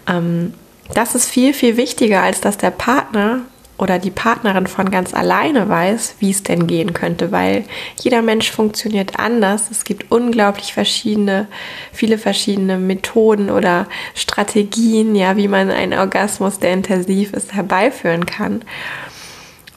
Ähm, 0.08 0.54
das 0.94 1.14
ist 1.16 1.30
viel, 1.30 1.54
viel 1.54 1.76
wichtiger, 1.76 2.22
als 2.22 2.40
dass 2.40 2.58
der 2.58 2.72
Partner 2.72 3.42
oder 3.84 4.00
die 4.00 4.12
Partnerin 4.12 4.66
von 4.66 4.90
ganz 4.92 5.14
alleine 5.14 5.68
weiß, 5.68 6.16
wie 6.20 6.32
es 6.32 6.42
denn 6.42 6.68
gehen 6.68 6.94
könnte, 6.94 7.34
weil 7.34 7.66
jeder 8.02 8.22
Mensch 8.22 8.50
funktioniert 8.50 9.20
anders. 9.20 9.70
Es 9.72 9.84
gibt 9.84 10.10
unglaublich 10.10 10.74
verschiedene, 10.74 11.48
viele 11.92 12.18
verschiedene 12.18 12.78
Methoden 12.78 13.50
oder 13.50 13.88
Strategien, 14.16 15.16
ja, 15.16 15.36
wie 15.36 15.50
man 15.50 15.70
einen 15.70 15.92
Orgasmus, 15.92 16.60
der 16.60 16.72
intensiv 16.72 17.34
ist, 17.34 17.54
herbeiführen 17.54 18.26
kann. 18.26 18.64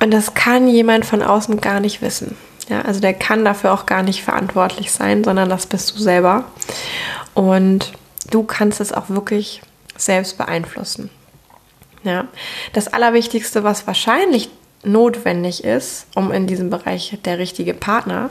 Und 0.00 0.12
das 0.14 0.34
kann 0.34 0.68
jemand 0.68 1.04
von 1.04 1.20
außen 1.20 1.60
gar 1.60 1.80
nicht 1.80 2.00
wissen. 2.00 2.36
Ja, 2.68 2.82
also 2.82 3.00
der 3.00 3.12
kann 3.12 3.44
dafür 3.44 3.72
auch 3.72 3.86
gar 3.86 4.04
nicht 4.04 4.22
verantwortlich 4.22 4.92
sein, 4.92 5.25
sondern 5.25 5.48
das 5.48 5.66
bist 5.66 5.96
du 5.96 6.00
selber. 6.00 6.44
Und 7.34 7.92
du 8.30 8.44
kannst 8.44 8.80
es 8.80 8.92
auch 8.92 9.08
wirklich 9.08 9.62
selbst 9.96 10.38
beeinflussen. 10.38 11.10
Ja. 12.06 12.28
Das 12.72 12.86
Allerwichtigste, 12.86 13.64
was 13.64 13.86
wahrscheinlich 13.88 14.48
notwendig 14.84 15.64
ist, 15.64 16.06
um 16.14 16.30
in 16.30 16.46
diesem 16.46 16.70
Bereich 16.70 17.18
der 17.25 17.38
richtige 17.38 17.75
Partner 17.75 18.30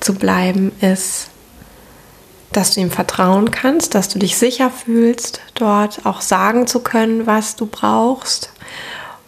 zu 0.00 0.14
bleiben, 0.14 0.72
ist, 0.80 1.28
dass 2.50 2.72
du 2.72 2.80
ihm 2.80 2.90
vertrauen 2.90 3.50
kannst, 3.50 3.94
dass 3.94 4.08
du 4.08 4.18
dich 4.18 4.38
sicher 4.38 4.70
fühlst, 4.70 5.42
dort 5.54 6.06
auch 6.06 6.22
sagen 6.22 6.66
zu 6.66 6.80
können, 6.80 7.26
was 7.26 7.56
du 7.56 7.66
brauchst. 7.66 8.50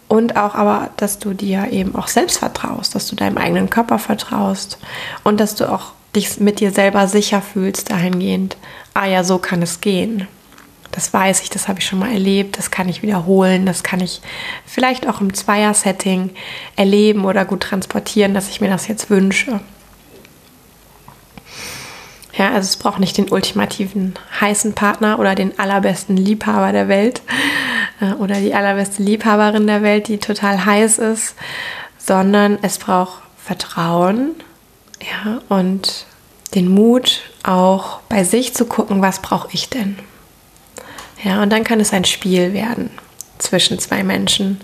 Und 0.09 0.37
auch 0.37 0.55
aber, 0.55 0.89
dass 0.97 1.19
du 1.19 1.35
dir 1.35 1.69
eben 1.71 1.95
auch 1.95 2.09
selbst 2.09 2.39
vertraust, 2.39 2.95
dass 2.95 3.07
du 3.09 3.15
deinem 3.15 3.37
eigenen 3.37 3.69
Körper 3.69 3.99
vertraust 3.99 4.79
und 5.23 5.39
dass 5.39 5.55
du 5.55 5.71
auch 5.71 5.93
dich 6.17 6.41
mit 6.41 6.61
dir 6.61 6.73
selber 6.73 7.07
sicher 7.09 7.43
fühlst 7.43 7.91
dahingehend, 7.91 8.57
ah 8.95 9.07
ja, 9.07 9.23
so 9.23 9.39
kann 9.39 9.61
es 9.61 9.83
gehen. 9.83 10.27
Das 10.93 11.13
weiß 11.13 11.43
ich, 11.43 11.51
das 11.51 11.69
habe 11.69 11.79
ich 11.79 11.87
schon 11.87 12.01
mal 12.01 12.13
erlebt, 12.13 12.59
das 12.59 12.71
kann 12.71 12.89
ich 12.89 13.03
wiederholen, 13.03 13.65
das 13.65 13.83
kann 13.83 14.01
ich 14.01 14.21
vielleicht 14.67 15.09
auch 15.09 15.21
im 15.21 15.33
Zweier-Setting 15.33 16.31
erleben 16.77 17.25
oder 17.25 17.45
gut 17.45 17.63
transportieren, 17.63 18.35
dass 18.35 18.49
ich 18.49 18.61
mir 18.61 18.69
das 18.69 18.89
jetzt 18.89 19.09
wünsche. 19.09 19.61
Ja, 22.33 22.49
also 22.49 22.67
es 22.67 22.77
braucht 22.77 23.01
nicht 23.01 23.19
den 23.19 23.31
ultimativen 23.31 24.15
heißen 24.41 24.73
Partner 24.75 25.19
oder 25.19 25.35
den 25.35 25.59
allerbesten 25.59 26.17
Liebhaber 26.17 26.73
der 26.73 26.89
Welt 26.89 27.23
äh, 28.01 28.13
oder 28.15 28.37
die 28.37 28.55
allerbeste 28.55 29.03
Liebhaberin 29.03 29.67
der 29.67 29.83
Welt, 29.83 30.09
die 30.09 30.19
total 30.19 30.65
heiß 30.65 30.99
ist, 30.99 31.35
sondern 31.99 32.59
es 32.63 32.79
braucht 32.79 33.23
Vertrauen, 33.37 34.37
ja, 35.01 35.41
und 35.49 36.07
den 36.55 36.69
Mut, 36.69 37.23
auch 37.43 38.01
bei 38.09 38.25
sich 38.25 38.55
zu 38.55 38.65
gucken, 38.65 39.03
was 39.03 39.21
brauche 39.21 39.49
ich 39.53 39.69
denn? 39.69 39.97
Ja, 41.23 41.43
und 41.43 41.51
dann 41.51 41.65
kann 41.65 41.81
es 41.81 41.93
ein 41.93 42.05
Spiel 42.05 42.53
werden 42.53 42.91
zwischen 43.39 43.79
zwei 43.79 44.03
Menschen 44.03 44.61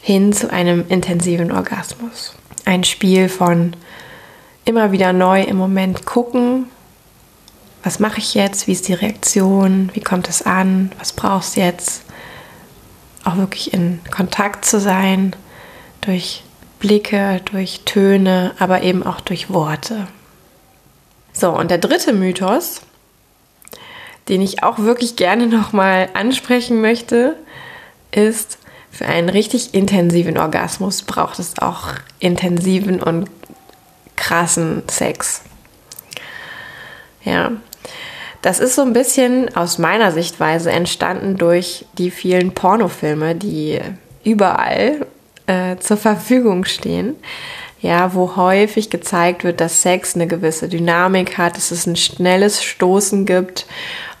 hin 0.00 0.32
zu 0.32 0.50
einem 0.50 0.84
intensiven 0.88 1.52
Orgasmus. 1.52 2.34
Ein 2.64 2.84
Spiel 2.84 3.28
von 3.28 3.74
immer 4.64 4.92
wieder 4.92 5.12
neu 5.12 5.42
im 5.42 5.56
Moment 5.56 6.06
gucken, 6.06 6.66
was 7.82 8.00
mache 8.00 8.18
ich 8.18 8.34
jetzt, 8.34 8.66
wie 8.66 8.72
ist 8.72 8.88
die 8.88 8.94
Reaktion, 8.94 9.90
wie 9.94 10.00
kommt 10.00 10.28
es 10.28 10.42
an, 10.42 10.92
was 10.98 11.12
brauchst 11.12 11.56
du 11.56 11.60
jetzt? 11.60 12.02
Auch 13.24 13.36
wirklich 13.36 13.72
in 13.72 14.00
Kontakt 14.10 14.64
zu 14.64 14.80
sein 14.80 15.34
durch 16.00 16.42
Blicke, 16.80 17.40
durch 17.50 17.82
Töne, 17.84 18.54
aber 18.58 18.82
eben 18.82 19.02
auch 19.02 19.20
durch 19.20 19.50
Worte. 19.50 20.06
So, 21.32 21.50
und 21.50 21.70
der 21.70 21.78
dritte 21.78 22.12
Mythos, 22.12 22.82
den 24.28 24.42
ich 24.42 24.62
auch 24.62 24.78
wirklich 24.78 25.16
gerne 25.16 25.46
nochmal 25.46 26.08
ansprechen 26.14 26.80
möchte, 26.80 27.36
ist, 28.10 28.58
für 28.90 29.06
einen 29.06 29.28
richtig 29.28 29.74
intensiven 29.74 30.38
Orgasmus 30.38 31.02
braucht 31.02 31.38
es 31.38 31.58
auch 31.58 31.88
intensiven 32.18 33.00
und 33.00 33.28
krassen 34.16 34.82
Sex. 34.88 35.42
Ja, 37.22 37.52
das 38.42 38.60
ist 38.60 38.74
so 38.74 38.82
ein 38.82 38.92
bisschen 38.92 39.54
aus 39.56 39.78
meiner 39.78 40.12
Sichtweise 40.12 40.70
entstanden 40.70 41.36
durch 41.36 41.84
die 41.94 42.10
vielen 42.10 42.52
Pornofilme, 42.52 43.34
die 43.34 43.80
überall 44.24 45.06
äh, 45.46 45.76
zur 45.78 45.96
Verfügung 45.96 46.64
stehen. 46.64 47.16
Ja, 47.80 48.14
wo 48.14 48.34
häufig 48.34 48.90
gezeigt 48.90 49.44
wird, 49.44 49.60
dass 49.60 49.82
Sex 49.82 50.16
eine 50.16 50.26
gewisse 50.26 50.68
Dynamik 50.68 51.38
hat, 51.38 51.56
dass 51.56 51.70
es 51.70 51.86
ein 51.86 51.94
schnelles 51.94 52.62
Stoßen 52.62 53.24
gibt, 53.24 53.66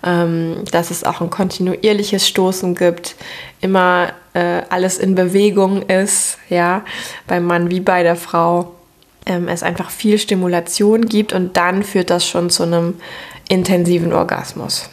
ähm, 0.04 0.64
dass 0.70 0.90
es 0.90 1.04
auch 1.04 1.20
ein 1.20 1.30
kontinuierliches 1.30 2.26
Stoßen 2.26 2.74
gibt, 2.74 3.16
immer 3.60 4.12
äh, 4.34 4.62
alles 4.68 4.98
in 4.98 5.14
Bewegung 5.14 5.82
ist, 5.82 6.38
ja, 6.48 6.84
beim 7.26 7.44
Mann 7.44 7.70
wie 7.70 7.80
bei 7.80 8.02
der 8.02 8.16
Frau. 8.16 8.74
Ähm, 9.26 9.48
es 9.48 9.62
einfach 9.62 9.90
viel 9.90 10.18
Stimulation 10.18 11.06
gibt 11.06 11.32
und 11.32 11.56
dann 11.56 11.82
führt 11.82 12.10
das 12.10 12.26
schon 12.26 12.50
zu 12.50 12.62
einem 12.62 12.94
intensiven 13.48 14.12
Orgasmus. 14.12 14.88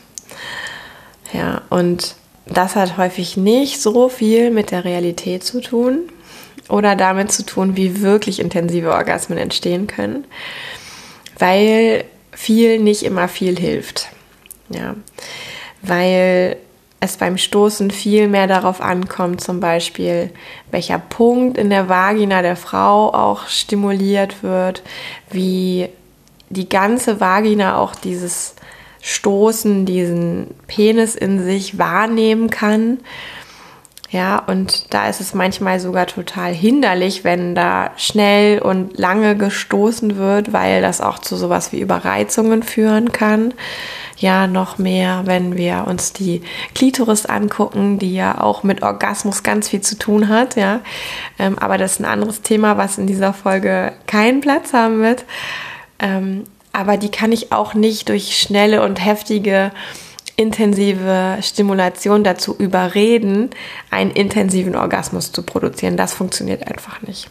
Ja, 1.33 1.61
und 1.69 2.15
das 2.45 2.75
hat 2.75 2.97
häufig 2.97 3.37
nicht 3.37 3.81
so 3.81 4.09
viel 4.09 4.51
mit 4.51 4.71
der 4.71 4.85
Realität 4.85 5.43
zu 5.43 5.61
tun, 5.61 6.09
oder 6.69 6.95
damit 6.95 7.31
zu 7.31 7.45
tun, 7.45 7.77
wie 7.77 8.01
wirklich 8.01 8.39
intensive 8.39 8.91
Orgasmen 8.91 9.37
entstehen 9.37 9.87
können, 9.87 10.25
weil 11.37 12.05
viel 12.31 12.79
nicht 12.79 13.03
immer 13.03 13.27
viel 13.27 13.57
hilft. 13.57 14.07
Ja, 14.69 14.95
weil 15.81 16.57
es 16.99 17.17
beim 17.17 17.37
Stoßen 17.37 17.91
viel 17.91 18.27
mehr 18.27 18.47
darauf 18.47 18.81
ankommt, 18.81 19.41
zum 19.41 19.59
Beispiel, 19.59 20.31
welcher 20.71 20.97
Punkt 20.97 21.57
in 21.57 21.69
der 21.69 21.87
Vagina 21.89 22.41
der 22.41 22.55
Frau 22.55 23.13
auch 23.13 23.47
stimuliert 23.47 24.41
wird, 24.43 24.81
wie 25.29 25.89
die 26.49 26.69
ganze 26.69 27.19
Vagina 27.19 27.77
auch 27.77 27.95
dieses 27.95 28.55
Stoßen, 29.01 29.85
diesen 29.85 30.47
Penis 30.67 31.15
in 31.15 31.43
sich 31.43 31.77
wahrnehmen 31.77 32.49
kann 32.49 32.99
ja, 34.15 34.37
und 34.37 34.93
da 34.93 35.09
ist 35.09 35.19
es 35.19 35.33
manchmal 35.33 35.81
sogar 35.81 36.05
total 36.05 36.53
hinderlich, 36.53 37.25
wenn 37.25 37.53
da 37.53 37.91
schnell 37.97 38.59
und 38.59 38.97
lange 38.97 39.35
gestoßen 39.35 40.15
wird, 40.15 40.53
weil 40.53 40.81
das 40.81 41.01
auch 41.01 41.19
zu 41.19 41.35
sowas 41.35 41.73
wie 41.73 41.81
Überreizungen 41.81 42.63
führen 42.63 43.11
kann. 43.11 43.53
Ja, 44.17 44.47
noch 44.47 44.77
mehr, 44.77 45.23
wenn 45.25 45.57
wir 45.57 45.85
uns 45.87 46.13
die 46.13 46.41
Klitoris 46.73 47.25
angucken, 47.25 47.99
die 47.99 48.13
ja 48.13 48.39
auch 48.39 48.63
mit 48.63 48.81
Orgasmus 48.81 49.43
ganz 49.43 49.69
viel 49.69 49.81
zu 49.81 49.97
tun 49.97 50.29
hat, 50.29 50.55
ja. 50.55 50.79
Ähm, 51.37 51.59
aber 51.59 51.77
das 51.77 51.93
ist 51.93 51.99
ein 51.99 52.05
anderes 52.05 52.41
Thema, 52.41 52.77
was 52.77 52.97
in 52.97 53.07
dieser 53.07 53.33
Folge 53.33 53.91
keinen 54.07 54.39
Platz 54.39 54.71
haben 54.71 55.01
wird. 55.01 55.25
Ähm, 55.99 56.45
aber 56.71 56.97
die 56.97 57.09
kann 57.09 57.31
ich 57.31 57.51
auch 57.51 57.73
nicht 57.73 58.09
durch 58.09 58.37
schnelle 58.37 58.83
und 58.83 59.03
heftige 59.03 59.71
intensive 60.37 61.37
Stimulation 61.41 62.23
dazu 62.23 62.55
überreden, 62.57 63.49
einen 63.89 64.11
intensiven 64.11 64.75
Orgasmus 64.75 65.31
zu 65.31 65.43
produzieren. 65.43 65.97
Das 65.97 66.13
funktioniert 66.13 66.67
einfach 66.67 67.01
nicht. 67.01 67.29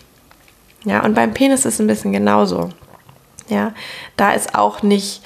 Ja, 0.85 1.03
und 1.05 1.14
beim 1.14 1.35
Penis 1.35 1.61
ist 1.61 1.75
es 1.75 1.81
ein 1.81 1.87
bisschen 1.87 2.12
genauso. 2.12 2.71
Ja, 3.49 3.75
da 4.17 4.33
ist 4.33 4.55
auch 4.55 4.83
nicht 4.83 5.23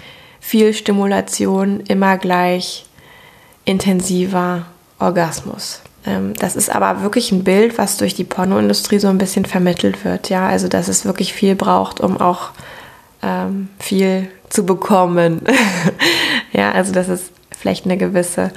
viel 0.49 0.73
Stimulation 0.73 1.81
immer 1.81 2.17
gleich 2.17 2.87
intensiver 3.67 4.65
Orgasmus. 4.99 5.83
Ähm, 6.07 6.33
das 6.39 6.57
ist 6.57 6.75
aber 6.75 7.03
wirklich 7.03 7.31
ein 7.33 7.45
Bild, 7.45 7.77
was 7.77 7.99
durch 7.99 8.15
die 8.15 8.25
Pornoindustrie 8.25 8.99
so 8.99 9.09
ein 9.09 9.19
bisschen 9.19 9.45
vermittelt 9.45 10.07
wird. 10.07 10.31
Ja, 10.31 10.49
also 10.49 10.69
dass 10.69 10.89
es 10.89 11.05
wirklich 11.05 11.35
viel 11.35 11.55
braucht, 11.55 12.01
um 12.01 12.19
auch 12.19 12.53
ähm, 13.23 13.69
viel 13.79 14.31
zu 14.49 14.65
bekommen. 14.65 15.43
ja, 16.53 16.73
also 16.73 16.95
dass 16.95 17.09
es 17.09 17.31
vielleicht 17.51 17.85
eine 17.85 17.99
gewisse 17.99 18.51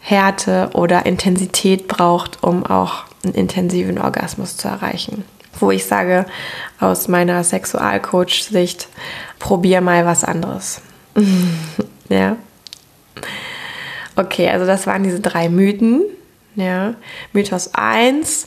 Härte 0.00 0.70
oder 0.72 1.04
Intensität 1.04 1.88
braucht, 1.88 2.42
um 2.42 2.64
auch 2.64 3.04
einen 3.22 3.34
intensiven 3.34 3.98
Orgasmus 3.98 4.56
zu 4.56 4.66
erreichen. 4.66 5.26
Wo 5.60 5.70
ich 5.70 5.84
sage, 5.84 6.24
aus 6.80 7.06
meiner 7.06 7.44
Sexualcoach-Sicht, 7.44 8.88
probier 9.38 9.82
mal 9.82 10.06
was 10.06 10.24
anderes. 10.24 10.80
ja. 12.08 12.36
Okay, 14.16 14.48
also 14.48 14.66
das 14.66 14.86
waren 14.86 15.02
diese 15.02 15.20
drei 15.20 15.48
Mythen. 15.48 16.02
Ja. 16.54 16.94
Mythos 17.32 17.70
1, 17.74 18.46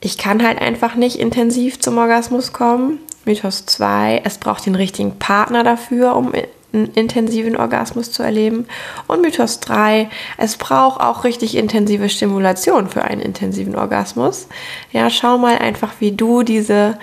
ich 0.00 0.18
kann 0.18 0.44
halt 0.44 0.60
einfach 0.60 0.94
nicht 0.94 1.16
intensiv 1.16 1.80
zum 1.80 1.98
Orgasmus 1.98 2.52
kommen. 2.52 2.98
Mythos 3.24 3.66
2, 3.66 4.22
es 4.24 4.38
braucht 4.38 4.66
den 4.66 4.74
richtigen 4.74 5.18
Partner 5.18 5.62
dafür, 5.62 6.16
um 6.16 6.32
einen 6.72 6.92
intensiven 6.94 7.56
Orgasmus 7.56 8.10
zu 8.12 8.22
erleben. 8.22 8.66
Und 9.06 9.22
Mythos 9.22 9.60
3, 9.60 10.08
es 10.36 10.56
braucht 10.56 11.00
auch 11.00 11.24
richtig 11.24 11.56
intensive 11.56 12.08
Stimulation 12.08 12.88
für 12.88 13.02
einen 13.02 13.20
intensiven 13.20 13.76
Orgasmus. 13.76 14.48
Ja, 14.92 15.10
schau 15.10 15.38
mal 15.38 15.58
einfach, 15.58 15.92
wie 16.00 16.12
du 16.12 16.42
diese 16.42 16.98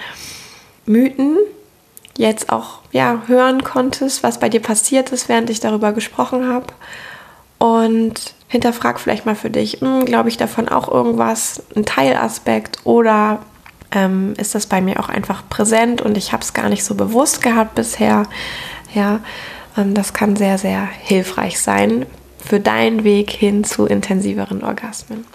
Mythen 0.85 1.37
jetzt 2.17 2.49
auch 2.49 2.79
ja, 2.91 3.21
hören 3.27 3.63
konntest, 3.63 4.23
was 4.23 4.39
bei 4.39 4.49
dir 4.49 4.61
passiert 4.61 5.11
ist, 5.11 5.29
während 5.29 5.49
ich 5.49 5.59
darüber 5.59 5.91
gesprochen 5.93 6.47
habe. 6.47 6.67
Und 7.57 8.33
hinterfrag 8.47 8.99
vielleicht 8.99 9.25
mal 9.25 9.35
für 9.35 9.49
dich, 9.49 9.81
hm, 9.81 10.05
glaube 10.05 10.29
ich 10.29 10.37
davon 10.37 10.69
auch 10.69 10.87
irgendwas, 10.87 11.63
ein 11.75 11.85
Teilaspekt 11.85 12.79
oder 12.83 13.39
ähm, 13.91 14.33
ist 14.37 14.55
das 14.55 14.67
bei 14.67 14.81
mir 14.81 14.99
auch 14.99 15.09
einfach 15.09 15.43
präsent 15.49 16.01
und 16.01 16.17
ich 16.17 16.33
habe 16.33 16.43
es 16.43 16.53
gar 16.53 16.69
nicht 16.69 16.83
so 16.83 16.95
bewusst 16.95 17.41
gehabt 17.41 17.75
bisher. 17.75 18.23
Ja, 18.93 19.19
ähm, 19.77 19.93
das 19.93 20.13
kann 20.13 20.35
sehr, 20.35 20.57
sehr 20.57 20.85
hilfreich 20.85 21.59
sein 21.59 22.05
für 22.37 22.59
deinen 22.59 23.03
Weg 23.03 23.31
hin 23.31 23.63
zu 23.63 23.85
intensiveren 23.85 24.63
Orgasmen. 24.63 25.25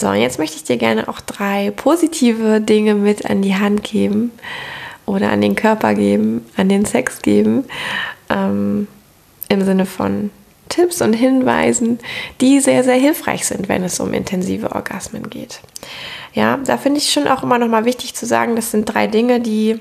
So, 0.00 0.08
und 0.08 0.16
jetzt 0.16 0.38
möchte 0.38 0.56
ich 0.56 0.64
dir 0.64 0.78
gerne 0.78 1.08
auch 1.08 1.20
drei 1.20 1.72
positive 1.72 2.62
Dinge 2.62 2.94
mit 2.94 3.28
an 3.28 3.42
die 3.42 3.54
Hand 3.54 3.82
geben 3.82 4.32
oder 5.04 5.30
an 5.30 5.42
den 5.42 5.56
Körper 5.56 5.92
geben, 5.92 6.46
an 6.56 6.70
den 6.70 6.86
Sex 6.86 7.20
geben, 7.20 7.64
ähm, 8.30 8.88
im 9.50 9.62
Sinne 9.62 9.84
von 9.84 10.30
Tipps 10.70 11.02
und 11.02 11.12
Hinweisen, 11.12 11.98
die 12.40 12.60
sehr, 12.60 12.82
sehr 12.82 12.94
hilfreich 12.94 13.44
sind, 13.44 13.68
wenn 13.68 13.84
es 13.84 14.00
um 14.00 14.14
intensive 14.14 14.74
Orgasmen 14.74 15.28
geht. 15.28 15.60
Ja, 16.32 16.58
da 16.64 16.78
finde 16.78 16.96
ich 16.96 17.12
schon 17.12 17.28
auch 17.28 17.42
immer 17.42 17.58
noch 17.58 17.68
mal 17.68 17.84
wichtig 17.84 18.14
zu 18.14 18.24
sagen, 18.24 18.56
das 18.56 18.70
sind 18.70 18.86
drei 18.86 19.06
Dinge, 19.06 19.38
die 19.38 19.80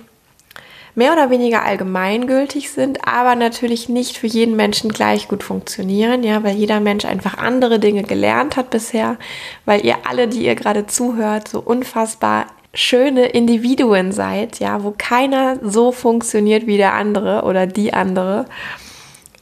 mehr 1.00 1.14
oder 1.14 1.30
weniger 1.30 1.64
allgemeingültig 1.64 2.72
sind, 2.72 3.08
aber 3.08 3.36
natürlich 3.36 3.88
nicht 3.88 4.18
für 4.18 4.28
jeden 4.28 4.58
Menschen 4.58 4.92
gleich 4.92 5.30
gut 5.30 5.44
funktionieren, 5.44 6.24
ja, 6.24 6.44
weil 6.44 6.58
jeder 6.58 6.82
Mensch 6.82 7.06
einfach 7.06 7.38
andere 7.38 7.80
Dinge 7.80 8.04
gelernt 8.04 8.58
hat 8.58 8.70
bisher, 8.70 9.16
weil 9.64 9.86
ihr 9.86 9.96
alle, 10.10 10.28
die 10.28 10.44
ihr 10.44 10.56
gerade 10.56 10.88
zuhört, 10.88 11.48
so 11.48 11.62
unfassbar 11.62 12.48
schöne 12.74 13.28
Individuen 13.28 14.12
seid, 14.12 14.60
ja, 14.60 14.84
wo 14.84 14.94
keiner 14.96 15.58
so 15.64 15.94
funktioniert 15.94 16.68
wie 16.68 16.76
der 16.76 16.94
andere 16.96 17.44
oder 17.44 17.66
die 17.66 17.94
andere. 17.94 18.44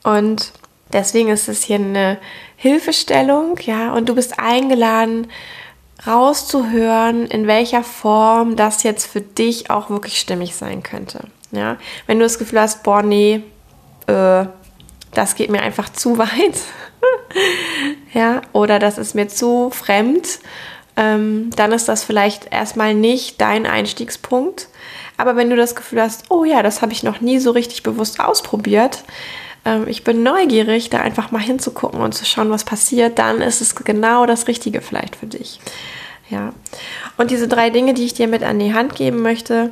Und 0.03 0.53
deswegen 0.93 1.29
ist 1.29 1.49
es 1.49 1.63
hier 1.63 1.77
eine 1.77 2.19
Hilfestellung, 2.55 3.57
ja, 3.63 3.93
und 3.93 4.09
du 4.09 4.13
bist 4.13 4.39
eingeladen, 4.39 5.25
rauszuhören, 6.05 7.25
in 7.25 7.47
welcher 7.47 7.83
Form 7.83 8.55
das 8.55 8.83
jetzt 8.83 9.07
für 9.07 9.21
dich 9.21 9.71
auch 9.71 9.89
wirklich 9.89 10.19
stimmig 10.19 10.55
sein 10.55 10.83
könnte. 10.83 11.21
Ja, 11.51 11.77
wenn 12.05 12.19
du 12.19 12.25
das 12.25 12.39
Gefühl 12.39 12.59
hast, 12.59 12.83
boah, 12.83 13.01
nee, 13.01 13.41
äh, 14.07 14.45
das 15.13 15.35
geht 15.35 15.49
mir 15.49 15.61
einfach 15.61 15.89
zu 15.91 16.17
weit, 16.17 16.59
ja, 18.13 18.41
oder 18.53 18.79
das 18.79 18.97
ist 18.97 19.15
mir 19.15 19.27
zu 19.27 19.69
fremd, 19.71 20.39
ähm, 20.97 21.49
dann 21.55 21.71
ist 21.71 21.87
das 21.87 22.03
vielleicht 22.03 22.51
erstmal 22.51 22.93
nicht 22.93 23.39
dein 23.39 23.65
Einstiegspunkt. 23.65 24.67
Aber 25.15 25.35
wenn 25.35 25.49
du 25.49 25.55
das 25.55 25.75
Gefühl 25.75 26.01
hast, 26.01 26.25
oh 26.29 26.43
ja, 26.43 26.61
das 26.61 26.81
habe 26.81 26.91
ich 26.91 27.03
noch 27.03 27.21
nie 27.21 27.39
so 27.39 27.51
richtig 27.51 27.83
bewusst 27.83 28.19
ausprobiert, 28.19 29.03
ähm, 29.65 29.87
ich 29.87 30.03
bin 30.03 30.23
neugierig, 30.23 30.89
da 30.89 30.99
einfach 30.99 31.31
mal 31.31 31.41
hinzugucken 31.41 32.01
und 32.01 32.13
zu 32.13 32.25
schauen, 32.25 32.49
was 32.49 32.63
passiert, 32.63 33.19
dann 33.19 33.41
ist 33.41 33.61
es 33.61 33.75
genau 33.75 34.25
das 34.25 34.47
Richtige 34.47 34.81
vielleicht 34.81 35.15
für 35.15 35.27
dich. 35.27 35.59
Ja. 36.29 36.53
Und 37.17 37.31
diese 37.31 37.47
drei 37.47 37.69
Dinge, 37.69 37.93
die 37.93 38.05
ich 38.05 38.13
dir 38.13 38.27
mit 38.27 38.43
an 38.43 38.59
die 38.59 38.73
Hand 38.73 38.95
geben 38.95 39.21
möchte, 39.21 39.71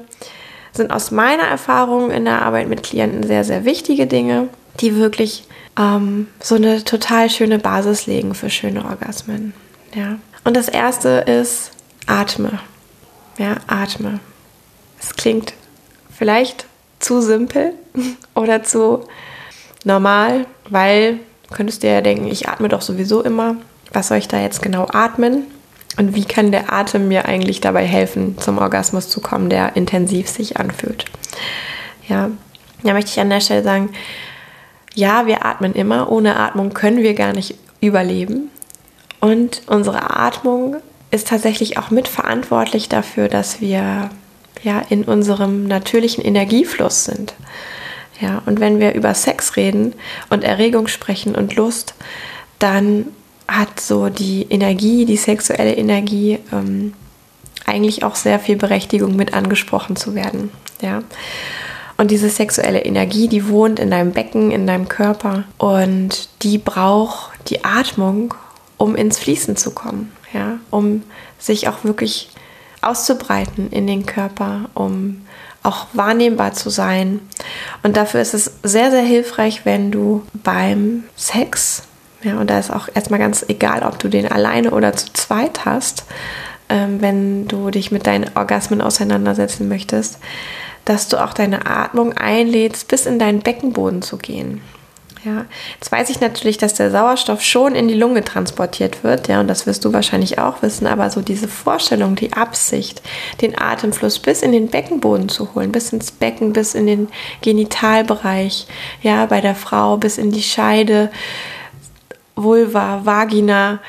sind 0.76 0.92
aus 0.92 1.12
meiner 1.12 1.44
Erfahrung 1.44 2.12
in 2.12 2.26
der 2.26 2.42
Arbeit 2.42 2.68
mit 2.68 2.84
Klienten 2.84 3.24
sehr, 3.24 3.44
sehr 3.44 3.66
wichtige 3.66 4.08
Dinge, 4.08 4.50
die 4.80 4.96
wirklich 4.96 5.48
ähm, 5.78 6.28
so 6.42 6.56
eine 6.56 6.84
total 6.84 7.30
schöne 7.30 7.60
Basis 7.60 8.08
legen 8.08 8.36
für 8.36 8.50
schöne 8.50 8.86
Orgasmen. 8.86 9.54
Ja. 9.94 10.18
Und 10.44 10.56
das 10.56 10.68
erste 10.68 11.10
ist 11.10 11.72
atme. 12.08 12.60
Ja, 13.38 13.56
atme. 13.68 14.20
Es 15.00 15.16
klingt 15.16 15.54
vielleicht 16.16 16.66
zu 17.00 17.22
simpel 17.22 17.74
oder 18.36 18.64
zu 18.64 19.06
normal, 19.84 20.46
weil 20.70 21.20
könntest 21.52 21.84
du 21.84 21.88
ja 21.88 22.02
denken, 22.02 22.28
ich 22.28 22.50
atme 22.50 22.70
doch 22.70 22.82
sowieso 22.82 23.22
immer. 23.22 23.58
Was 23.94 24.10
soll 24.10 24.18
ich 24.18 24.28
da 24.28 24.40
jetzt 24.40 24.62
genau 24.62 24.88
atmen? 24.92 25.44
Und 25.98 26.16
wie 26.16 26.26
kann 26.26 26.52
der 26.52 26.74
Atem 26.74 27.08
mir 27.08 27.26
eigentlich 27.26 27.62
dabei 27.62 27.86
helfen, 27.86 28.38
zum 28.38 28.58
Orgasmus 28.58 29.10
zu 29.10 29.22
kommen, 29.22 29.50
der 29.50 29.76
intensiv 29.76 30.28
sich 30.28 30.58
anfühlt? 30.58 31.06
Ja, 32.08 32.30
da 32.84 32.94
möchte 32.94 33.12
ich 33.12 33.20
an 33.20 33.30
der 33.30 33.40
Stelle 33.40 33.64
sagen, 33.64 33.90
ja, 34.94 35.26
wir 35.28 35.46
atmen 35.46 35.74
immer. 35.74 36.12
Ohne 36.12 36.38
Atmung 36.38 36.74
können 36.74 37.04
wir 37.04 37.14
gar 37.14 37.34
nicht 37.34 37.56
überleben. 37.82 38.50
Und 39.20 39.64
unsere 39.68 40.18
Atmung 40.18 40.78
ist 41.12 41.28
tatsächlich 41.28 41.78
auch 41.78 41.92
mitverantwortlich 41.92 42.90
dafür, 42.90 43.28
dass 43.28 43.62
wir 43.62 44.10
ja 44.64 44.82
in 44.90 45.04
unserem 45.04 45.68
natürlichen 45.68 46.24
Energiefluss 46.24 47.06
sind. 47.06 47.34
Ja, 48.22 48.42
und 48.46 48.60
wenn 48.60 48.80
wir 48.80 48.94
über 48.94 49.14
Sex 49.14 49.56
reden 49.58 49.94
und 50.30 50.44
Erregung 50.44 50.88
sprechen 50.88 51.36
und 51.36 51.56
Lust, 51.56 51.96
dann 52.60 53.08
hat 53.48 53.80
so 53.80 54.10
die 54.10 54.48
Energie, 54.50 55.06
die 55.06 55.18
sexuelle 55.18 55.76
Energie 55.76 56.40
ähm, 56.52 56.94
eigentlich 57.66 58.04
auch 58.04 58.16
sehr 58.16 58.40
viel 58.40 58.56
Berechtigung 58.56 59.16
mit 59.16 59.34
angesprochen 59.34 59.96
zu 59.96 60.16
werden. 60.16 60.52
Ja. 60.82 61.04
Und 61.98 62.12
diese 62.12 62.30
sexuelle 62.30 62.84
Energie, 62.84 63.28
die 63.28 63.48
wohnt 63.48 63.80
in 63.80 63.90
deinem 63.90 64.12
Becken, 64.12 64.52
in 64.52 64.68
deinem 64.68 64.90
Körper 64.90 65.46
und 65.58 66.30
die 66.42 66.58
braucht 66.58 67.50
die 67.50 67.64
Atmung, 67.64 68.34
um 68.78 68.96
ins 68.96 69.18
Fließen 69.18 69.56
zu 69.56 69.72
kommen, 69.72 70.12
ja, 70.34 70.60
um 70.72 71.04
sich 71.40 71.70
auch 71.70 71.84
wirklich 71.84 72.30
auszubreiten 72.82 73.72
in 73.72 73.88
den 73.88 74.06
Körper, 74.06 74.70
um 74.74 75.22
auch 75.64 75.88
wahrnehmbar 75.94 76.54
zu 76.54 76.70
sein. 76.70 77.22
Und 77.82 77.98
dafür 77.98 78.22
ist 78.22 78.34
es 78.34 78.52
sehr, 78.62 78.92
sehr 78.92 79.02
hilfreich, 79.02 79.66
wenn 79.66 79.92
du 79.92 80.24
beim 80.34 81.06
Sex, 81.16 81.84
ja, 82.26 82.40
und 82.40 82.50
da 82.50 82.58
ist 82.58 82.72
auch 82.72 82.90
erstmal 82.94 83.20
ganz 83.20 83.46
egal, 83.48 83.84
ob 83.84 84.00
du 84.00 84.10
den 84.10 84.32
alleine 84.32 84.72
oder 84.72 84.94
zu 84.94 85.14
zweit 85.14 85.64
hast, 85.64 86.06
ähm, 86.70 87.00
wenn 87.00 87.48
du 87.48 87.70
dich 87.70 87.92
mit 87.92 88.08
deinen 88.08 88.32
Orgasmen 88.36 88.82
auseinandersetzen 88.82 89.68
möchtest, 89.68 90.18
dass 90.86 91.08
du 91.08 91.24
auch 91.24 91.34
deine 91.34 91.68
Atmung 91.68 92.14
einlädst, 92.14 92.88
bis 92.88 93.06
in 93.06 93.20
deinen 93.20 93.42
Beckenboden 93.42 94.02
zu 94.02 94.18
gehen. 94.18 94.62
Ja, 95.24 95.46
jetzt 95.76 95.92
weiß 95.92 96.10
ich 96.10 96.20
natürlich, 96.20 96.58
dass 96.58 96.76
der 96.76 96.92
Sauerstoff 96.92 97.42
schon 97.42 97.74
in 97.74 97.88
die 97.88 97.96
Lunge 97.96 98.24
transportiert 98.24 99.04
wird, 99.04 99.28
ja, 99.28 99.40
und 99.40 99.48
das 99.48 99.68
wirst 99.68 99.86
du 99.86 99.94
wahrscheinlich 99.94 100.38
auch 100.40 100.62
wissen, 100.62 100.86
aber 100.86 101.10
so 101.12 101.22
diese 101.22 101.48
Vorstellung, 101.48 102.16
die 102.16 102.34
Absicht, 102.34 103.02
den 103.42 103.60
Atemfluss 103.60 104.20
bis 104.20 104.42
in 104.42 104.52
den 104.52 104.68
Beckenboden 104.68 105.30
zu 105.30 105.54
holen, 105.54 105.72
bis 105.72 105.94
ins 105.94 106.12
Becken, 106.12 106.54
bis 106.54 106.76
in 106.76 106.86
den 106.86 107.08
Genitalbereich, 107.42 108.68
ja, 109.02 109.26
bei 109.26 109.42
der 109.42 109.56
Frau 109.56 109.98
bis 109.98 110.20
in 110.20 110.32
die 110.32 110.44
Scheide, 110.44 111.10
Vulva, 112.36 113.06
Vagina, 113.06 113.80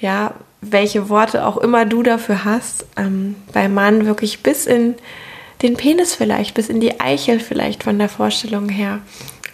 ja, 0.00 0.34
welche 0.60 1.08
Worte 1.08 1.46
auch 1.46 1.56
immer 1.56 1.86
du 1.86 2.02
dafür 2.02 2.44
hast, 2.44 2.86
ähm, 2.96 3.36
beim 3.52 3.74
Mann 3.74 4.06
wirklich 4.06 4.42
bis 4.42 4.66
in 4.66 4.94
den 5.62 5.76
Penis 5.76 6.14
vielleicht, 6.14 6.54
bis 6.54 6.68
in 6.68 6.80
die 6.80 7.00
Eichel 7.00 7.40
vielleicht 7.40 7.84
von 7.84 7.98
der 7.98 8.08
Vorstellung 8.08 8.68
her 8.68 9.00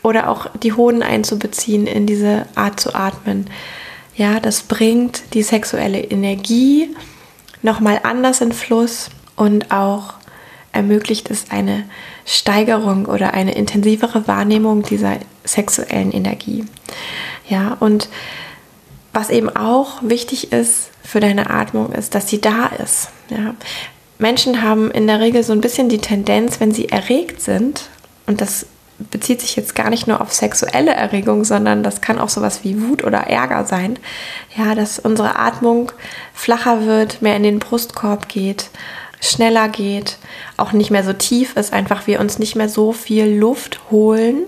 oder 0.03 0.29
auch 0.29 0.49
die 0.63 0.73
Hoden 0.73 1.03
einzubeziehen 1.03 1.87
in 1.87 2.07
diese 2.07 2.47
Art 2.55 2.79
zu 2.79 2.95
atmen. 2.95 3.47
Ja, 4.17 4.39
das 4.39 4.63
bringt 4.63 5.35
die 5.35 5.43
sexuelle 5.43 6.01
Energie 6.01 6.95
nochmal 7.63 8.01
anders 8.03 8.41
in 8.41 8.53
Fluss 8.53 9.09
und 9.35 9.71
auch 9.71 10.15
ermöglicht 10.73 11.31
es 11.31 11.51
eine 11.51 11.85
Steigerung 12.27 13.07
oder 13.07 13.33
eine 13.35 13.55
intensivere 13.55 14.29
Wahrnehmung 14.29 14.83
dieser 14.83 15.19
sexuellen 15.45 16.13
Energie. 16.13 16.65
Ja, 17.49 17.77
und 17.81 18.09
was 19.13 19.31
eben 19.31 19.55
auch 19.55 20.03
wichtig 20.03 20.53
ist 20.53 20.91
für 21.03 21.21
deine 21.21 21.51
Atmung, 21.51 21.93
ist, 21.93 22.15
dass 22.15 22.29
sie 22.29 22.41
da 22.41 22.67
ist. 22.83 23.09
Ja. 23.29 23.55
Menschen 24.19 24.63
haben 24.63 24.91
in 24.91 25.07
der 25.07 25.21
Regel 25.21 25.43
so 25.43 25.53
ein 25.53 25.61
bisschen 25.61 25.89
die 25.89 25.99
Tendenz, 25.99 26.61
wenn 26.61 26.73
sie 26.73 26.89
erregt 26.89 27.41
sind, 27.41 27.89
und 28.27 28.41
das 28.41 28.67
bezieht 28.99 29.41
sich 29.41 29.57
jetzt 29.57 29.75
gar 29.75 29.91
nicht 29.91 30.07
nur 30.07 30.21
auf 30.21 30.33
sexuelle 30.33 30.93
Erregung, 30.93 31.45
sondern 31.45 31.83
das 31.83 32.01
kann 32.01 32.19
auch 32.19 32.29
sowas 32.29 32.61
wie 32.63 32.81
Wut 32.81 33.05
oder 33.05 33.27
Ärger 33.27 33.65
sein. 33.65 33.99
Ja, 34.57 34.75
dass 34.75 34.99
unsere 34.99 35.37
Atmung 35.37 35.91
flacher 36.33 36.87
wird, 36.87 37.21
mehr 37.21 37.37
in 37.37 37.43
den 37.43 37.59
Brustkorb 37.59 38.29
geht, 38.29 38.71
schneller 39.21 39.69
geht, 39.69 40.19
auch 40.57 40.73
nicht 40.73 40.91
mehr 40.91 41.05
so 41.05 41.13
tief 41.13 41.57
ist, 41.57 41.73
einfach 41.73 42.07
wir 42.07 42.21
uns 42.21 42.39
nicht 42.39 42.57
mehr 42.57 42.69
so 42.69 42.93
viel 42.93 43.27
Luft 43.27 43.81
holen, 43.91 44.45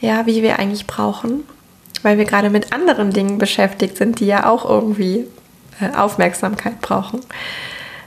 ja, 0.00 0.26
wie 0.26 0.42
wir 0.42 0.58
eigentlich 0.58 0.86
brauchen, 0.86 1.44
weil 2.04 2.18
wir 2.18 2.26
gerade 2.26 2.50
mit 2.50 2.72
anderen 2.72 3.10
Dingen 3.10 3.38
beschäftigt 3.38 3.96
sind, 3.96 4.20
die 4.20 4.26
ja 4.26 4.46
auch 4.46 4.68
irgendwie 4.68 5.26
äh, 5.80 5.96
Aufmerksamkeit 5.96 6.80
brauchen. 6.80 7.20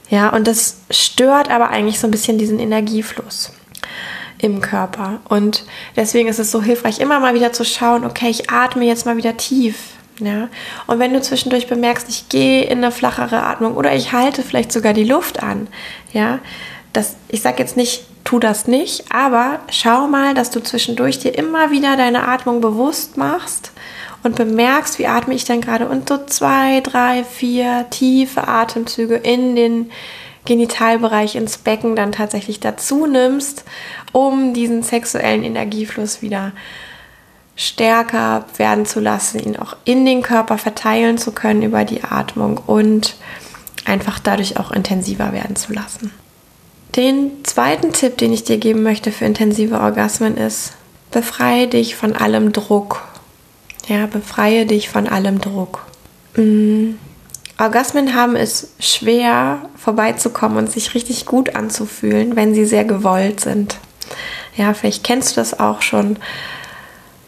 Ja, 0.10 0.29
und 0.29 0.47
das 0.47 0.77
stört 0.89 1.49
aber 1.49 1.69
eigentlich 1.69 1.99
so 1.99 2.07
ein 2.07 2.12
bisschen 2.12 2.38
diesen 2.38 2.60
Energiefluss 2.60 3.51
im 4.38 4.62
Körper. 4.62 5.19
Und 5.27 5.65
deswegen 5.95 6.29
ist 6.29 6.39
es 6.39 6.51
so 6.51 6.62
hilfreich, 6.62 6.99
immer 6.99 7.19
mal 7.19 7.33
wieder 7.33 7.51
zu 7.51 7.65
schauen, 7.65 8.05
okay, 8.05 8.29
ich 8.29 8.49
atme 8.49 8.86
jetzt 8.86 9.05
mal 9.05 9.17
wieder 9.17 9.36
tief. 9.36 9.75
Ja? 10.19 10.49
Und 10.86 10.99
wenn 10.99 11.13
du 11.13 11.21
zwischendurch 11.21 11.67
bemerkst, 11.67 12.07
ich 12.07 12.29
gehe 12.29 12.63
in 12.63 12.77
eine 12.77 12.91
flachere 12.91 13.43
Atmung 13.43 13.75
oder 13.75 13.95
ich 13.95 14.13
halte 14.13 14.43
vielleicht 14.43 14.71
sogar 14.71 14.93
die 14.93 15.03
Luft 15.03 15.41
an, 15.41 15.67
ja, 16.13 16.39
das, 16.93 17.15
ich 17.27 17.41
sage 17.41 17.60
jetzt 17.60 17.75
nicht, 17.75 18.05
tu 18.23 18.39
das 18.39 18.67
nicht, 18.67 19.12
aber 19.12 19.60
schau 19.69 20.07
mal, 20.07 20.33
dass 20.33 20.51
du 20.51 20.62
zwischendurch 20.62 21.19
dir 21.19 21.38
immer 21.38 21.71
wieder 21.71 21.97
deine 21.97 22.27
Atmung 22.27 22.62
bewusst 22.62 23.17
machst 23.17 23.71
und 24.27 24.35
bemerkst, 24.35 24.99
wie 24.99 25.07
atme 25.07 25.33
ich 25.33 25.45
denn 25.45 25.61
gerade 25.61 25.87
und 25.87 26.09
so 26.09 26.19
zwei, 26.25 26.81
drei, 26.81 27.23
vier 27.23 27.85
tiefe 27.89 28.47
Atemzüge 28.47 29.15
in 29.15 29.55
den 29.55 29.89
Genitalbereich 30.45 31.35
ins 31.35 31.57
Becken 31.57 31.95
dann 31.95 32.11
tatsächlich 32.11 32.59
dazu 32.59 33.05
nimmst, 33.05 33.63
um 34.11 34.53
diesen 34.53 34.83
sexuellen 34.83 35.43
Energiefluss 35.43 36.21
wieder 36.21 36.51
stärker 37.55 38.45
werden 38.57 38.85
zu 38.85 38.99
lassen, 38.99 39.39
ihn 39.39 39.57
auch 39.57 39.75
in 39.85 40.05
den 40.05 40.21
Körper 40.21 40.57
verteilen 40.57 41.17
zu 41.17 41.31
können 41.31 41.63
über 41.63 41.85
die 41.85 42.03
Atmung 42.03 42.59
und 42.67 43.15
einfach 43.85 44.19
dadurch 44.19 44.57
auch 44.57 44.71
intensiver 44.71 45.31
werden 45.31 45.55
zu 45.55 45.73
lassen. 45.73 46.11
Den 46.95 47.31
zweiten 47.43 47.93
Tipp, 47.93 48.17
den 48.17 48.33
ich 48.33 48.43
dir 48.43 48.57
geben 48.57 48.83
möchte 48.83 49.11
für 49.11 49.25
intensive 49.25 49.79
Orgasmen 49.79 50.35
ist, 50.35 50.73
befreie 51.11 51.67
dich 51.67 51.95
von 51.95 52.15
allem 52.15 52.51
Druck. 52.51 53.01
Ja, 53.88 54.06
befreie 54.06 54.65
dich 54.65 54.89
von 54.89 55.08
allem 55.08 55.39
Druck. 55.39 55.86
Mhm. 56.36 57.00
Orgasmen 57.60 58.13
haben 58.13 58.36
es 58.36 58.73
schwer 58.80 59.69
vorbeizukommen 59.76 60.58
und 60.60 60.71
sich 60.71 60.93
richtig 60.93 61.26
gut 61.26 61.56
anzufühlen, 61.56 62.36
wenn 62.36 62.54
sie 62.54 62.65
sehr 62.65 62.86
gewollt 62.86 63.39
sind. 63.39 63.78
Ja, 64.56 64.73
vielleicht 64.73 65.04
kennst 65.04 65.32
du 65.32 65.41
das 65.41 65.60
auch 65.60 65.82
schon 65.82 66.17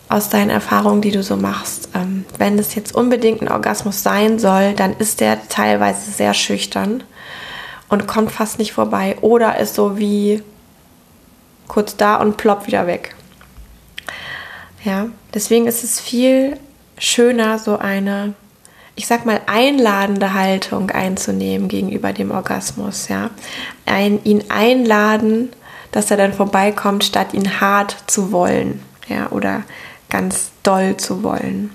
aus 0.08 0.30
deinen 0.30 0.50
Erfahrungen, 0.50 1.02
die 1.02 1.12
du 1.12 1.24
so 1.24 1.36
machst. 1.36 1.90
Ähm, 1.96 2.26
wenn 2.38 2.60
es 2.60 2.76
jetzt 2.76 2.94
unbedingt 2.94 3.42
ein 3.42 3.48
Orgasmus 3.48 4.04
sein 4.04 4.40
soll, 4.40 4.74
dann 4.74 4.96
ist 4.98 5.20
der 5.20 5.48
teilweise 5.50 6.12
sehr 6.12 6.34
schüchtern 6.34 7.04
und 7.90 8.08
kommt 8.08 8.32
fast 8.32 8.60
nicht 8.60 8.74
vorbei 8.74 9.18
oder 9.22 9.58
ist 9.60 9.76
so 9.76 9.98
wie 9.98 10.44
kurz 11.68 11.96
da 11.96 12.16
und 12.16 12.38
ploppt 12.38 12.68
wieder 12.68 12.88
weg. 12.88 13.16
Ja, 14.84 15.08
deswegen 15.34 15.68
ist 15.68 15.84
es 15.84 16.00
viel 16.00 16.58
schöner, 16.98 17.60
so 17.60 17.78
eine, 17.78 18.34
ich 18.96 19.08
sag 19.08 19.26
mal, 19.26 19.42
einladende 19.46 20.34
Haltung 20.34 20.92
einzunehmen 20.92 21.68
gegenüber 21.68 22.14
dem 22.14 22.32
Orgasmus. 22.32 23.08
Ja, 23.08 23.30
Ein, 23.86 24.24
ihn 24.24 24.46
einladen, 24.50 25.50
dass 25.92 26.12
er 26.12 26.18
dann 26.18 26.34
vorbeikommt, 26.34 27.04
statt 27.04 27.34
ihn 27.34 27.60
hart 27.60 27.96
zu 28.08 28.32
wollen. 28.32 28.82
Ja, 29.08 29.32
oder 29.32 29.64
ganz 30.10 30.52
doll 30.64 30.98
zu 30.98 31.24
wollen. 31.24 31.72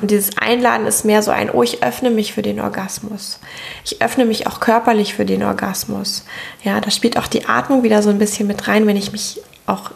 Und 0.00 0.10
dieses 0.10 0.36
Einladen 0.38 0.86
ist 0.86 1.04
mehr 1.04 1.22
so 1.22 1.30
ein, 1.30 1.50
oh, 1.50 1.62
ich 1.62 1.82
öffne 1.82 2.10
mich 2.10 2.32
für 2.32 2.42
den 2.42 2.60
Orgasmus. 2.60 3.38
Ich 3.84 4.02
öffne 4.02 4.24
mich 4.24 4.46
auch 4.46 4.58
körperlich 4.60 5.14
für 5.14 5.24
den 5.24 5.42
Orgasmus. 5.42 6.24
Ja, 6.64 6.80
da 6.80 6.90
spielt 6.90 7.16
auch 7.16 7.28
die 7.28 7.46
Atmung 7.46 7.84
wieder 7.84 8.02
so 8.02 8.10
ein 8.10 8.18
bisschen 8.18 8.48
mit 8.48 8.66
rein. 8.66 8.86
Wenn 8.86 8.96
ich 8.96 9.12
mich 9.12 9.40
auch 9.66 9.92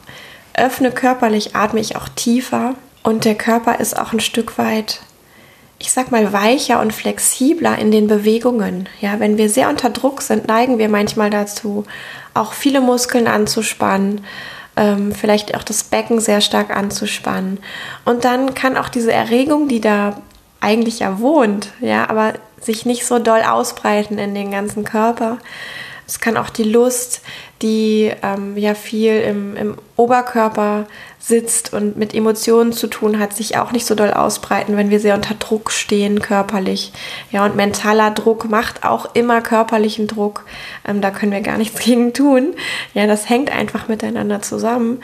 öffne 0.59 0.90
körperlich, 0.90 1.55
atme 1.57 1.81
ich 1.81 1.97
auch 1.97 2.09
tiefer. 2.09 2.75
Und 3.03 3.25
der 3.25 3.35
Körper 3.35 3.81
ist 3.81 3.99
auch 3.99 4.12
ein 4.12 4.21
Stück 4.21 4.59
weit, 4.59 5.01
ich 5.79 5.92
sag 5.92 6.11
mal, 6.11 6.33
weicher 6.33 6.81
und 6.81 6.92
flexibler 6.92 7.79
in 7.79 7.90
den 7.90 8.07
Bewegungen. 8.07 8.88
Ja, 9.01 9.21
wenn 9.21 9.38
wir 9.38 9.49
sehr 9.49 9.68
unter 9.68 9.90
Druck 9.90 10.23
sind, 10.23 10.49
neigen 10.49 10.79
wir 10.79 10.88
manchmal 10.88 11.31
dazu, 11.31 11.85
auch 12.35 12.53
viele 12.53 12.81
Muskeln 12.81 13.27
anzuspannen 13.27 14.23
ähm, 14.79 15.12
vielleicht 15.12 15.55
auch 15.57 15.64
das 15.64 15.83
Becken 15.83 16.21
sehr 16.21 16.40
stark 16.40 16.75
anzuspannen. 16.75 17.59
Und 18.05 18.25
dann 18.25 18.55
kann 18.55 18.77
auch 18.77 18.88
diese 18.88 19.12
Erregung, 19.12 19.68
die 19.68 19.81
da 19.81 20.23
eigentlich 20.61 21.01
ja 21.01 21.18
wohnt, 21.18 21.71
ja, 21.81 22.09
aber 22.09 22.35
sich 22.61 22.87
nicht 22.87 23.05
so 23.05 23.18
doll 23.18 23.42
ausbreiten 23.42 24.18
in 24.18 24.35
den 24.35 24.51
ganzen 24.51 24.85
Körper, 24.85 25.38
es 26.09 26.21
kann 26.21 26.38
auch 26.38 26.49
die 26.49 26.64
Lust, 26.64 27.21
die 27.61 28.11
ähm, 28.23 28.57
ja 28.57 28.75
viel 28.75 29.21
im, 29.21 29.57
im 29.57 29.77
Oberkörper 29.97 30.87
sitzt 31.18 31.75
und 31.75 31.99
mit 31.99 32.14
Emotionen 32.14 32.73
zu 32.73 32.87
tun 32.87 33.18
hat, 33.18 33.35
sich 33.35 33.59
auch 33.59 33.73
nicht 33.73 33.85
so 33.85 33.94
doll 33.94 34.14
ausbreiten, 34.14 34.79
wenn 34.79 34.88
wir 34.88 35.01
sehr 35.01 35.14
unter 35.14 35.35
Druck 35.35 35.71
stehen 35.71 36.21
körperlich. 36.21 36.92
Ja, 37.31 37.44
und 37.44 37.57
mentaler 37.57 38.11
Druck 38.11 38.49
macht 38.49 38.85
auch 38.85 39.14
immer 39.14 39.42
körperlichen 39.42 40.07
Druck. 40.07 40.47
Ähm, 40.87 41.03
da 41.03 41.11
können 41.11 41.33
wir 41.33 41.42
gar 41.42 41.59
nichts 41.59 41.79
gegen 41.85 42.14
tun. 42.14 42.55
Ja, 42.94 43.07
das 43.07 43.29
hängt 43.29 43.53
einfach 43.53 43.87
miteinander 43.88 44.40
zusammen. 44.40 45.03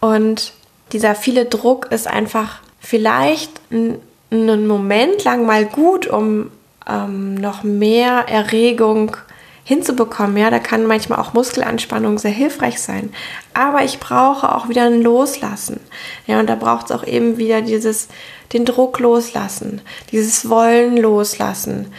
Und 0.00 0.54
dieser 0.92 1.14
viele 1.14 1.44
Druck 1.44 1.92
ist 1.92 2.08
einfach 2.08 2.60
vielleicht 2.80 3.50
einen 3.70 4.66
Moment 4.66 5.24
lang 5.24 5.44
mal 5.44 5.66
gut, 5.66 6.06
um 6.06 6.50
ähm, 6.88 7.34
noch 7.34 7.64
mehr 7.64 8.24
Erregung 8.30 9.10
zu 9.10 9.27
hinzubekommen. 9.68 10.38
Ja, 10.38 10.48
da 10.48 10.60
kann 10.60 10.86
manchmal 10.86 11.18
auch 11.18 11.34
Muskelanspannung 11.34 12.18
sehr 12.18 12.30
hilfreich 12.30 12.80
sein. 12.80 13.12
Aber 13.52 13.84
ich 13.84 14.00
brauche 14.00 14.54
auch 14.54 14.70
wieder 14.70 14.84
ein 14.84 15.02
Loslassen. 15.02 15.78
Ja, 16.26 16.40
und 16.40 16.48
da 16.48 16.54
braucht 16.54 16.86
es 16.86 16.92
auch 16.92 17.06
eben 17.06 17.36
wieder 17.36 17.60
dieses, 17.60 18.08
den 18.54 18.64
Druck 18.64 18.98
loslassen, 18.98 19.82
dieses 20.10 20.48
Wollen 20.48 20.96
loslassen. 20.96 21.92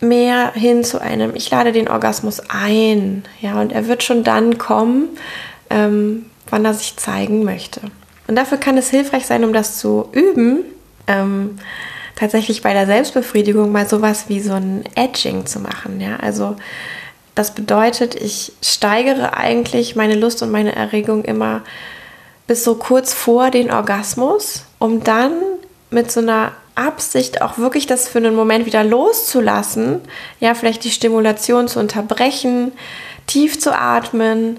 Mehr 0.00 0.52
hin 0.52 0.84
zu 0.84 1.00
einem, 1.00 1.34
ich 1.34 1.50
lade 1.50 1.72
den 1.72 1.88
Orgasmus 1.88 2.42
ein. 2.50 3.24
Ja, 3.40 3.62
und 3.62 3.72
er 3.72 3.88
wird 3.88 4.02
schon 4.02 4.22
dann 4.22 4.58
kommen, 4.58 5.08
ähm, 5.70 6.26
wann 6.50 6.66
er 6.66 6.74
sich 6.74 6.98
zeigen 6.98 7.44
möchte. 7.44 7.80
Und 8.26 8.36
dafür 8.36 8.58
kann 8.58 8.76
es 8.76 8.90
hilfreich 8.90 9.24
sein, 9.24 9.42
um 9.42 9.54
das 9.54 9.78
zu 9.78 10.10
üben, 10.12 10.58
ähm, 11.06 11.56
tatsächlich 12.14 12.60
bei 12.60 12.74
der 12.74 12.84
Selbstbefriedigung 12.84 13.72
mal 13.72 13.88
sowas 13.88 14.26
wie 14.28 14.40
so 14.40 14.52
ein 14.52 14.84
Edging 14.96 15.46
zu 15.46 15.60
machen. 15.60 15.98
Ja, 16.02 16.16
also 16.16 16.56
das 17.36 17.54
bedeutet, 17.54 18.14
ich 18.14 18.52
steigere 18.62 19.36
eigentlich 19.36 19.94
meine 19.94 20.16
Lust 20.16 20.42
und 20.42 20.50
meine 20.50 20.74
Erregung 20.74 21.22
immer 21.22 21.62
bis 22.46 22.64
so 22.64 22.76
kurz 22.76 23.12
vor 23.12 23.50
den 23.50 23.70
Orgasmus, 23.70 24.64
um 24.78 25.04
dann 25.04 25.32
mit 25.90 26.10
so 26.10 26.20
einer 26.20 26.52
Absicht 26.74 27.42
auch 27.42 27.58
wirklich 27.58 27.86
das 27.86 28.08
für 28.08 28.18
einen 28.18 28.34
Moment 28.34 28.64
wieder 28.64 28.82
loszulassen, 28.82 30.00
ja, 30.40 30.54
vielleicht 30.54 30.84
die 30.84 30.90
Stimulation 30.90 31.68
zu 31.68 31.78
unterbrechen, 31.78 32.72
tief 33.26 33.60
zu 33.60 33.76
atmen 33.78 34.58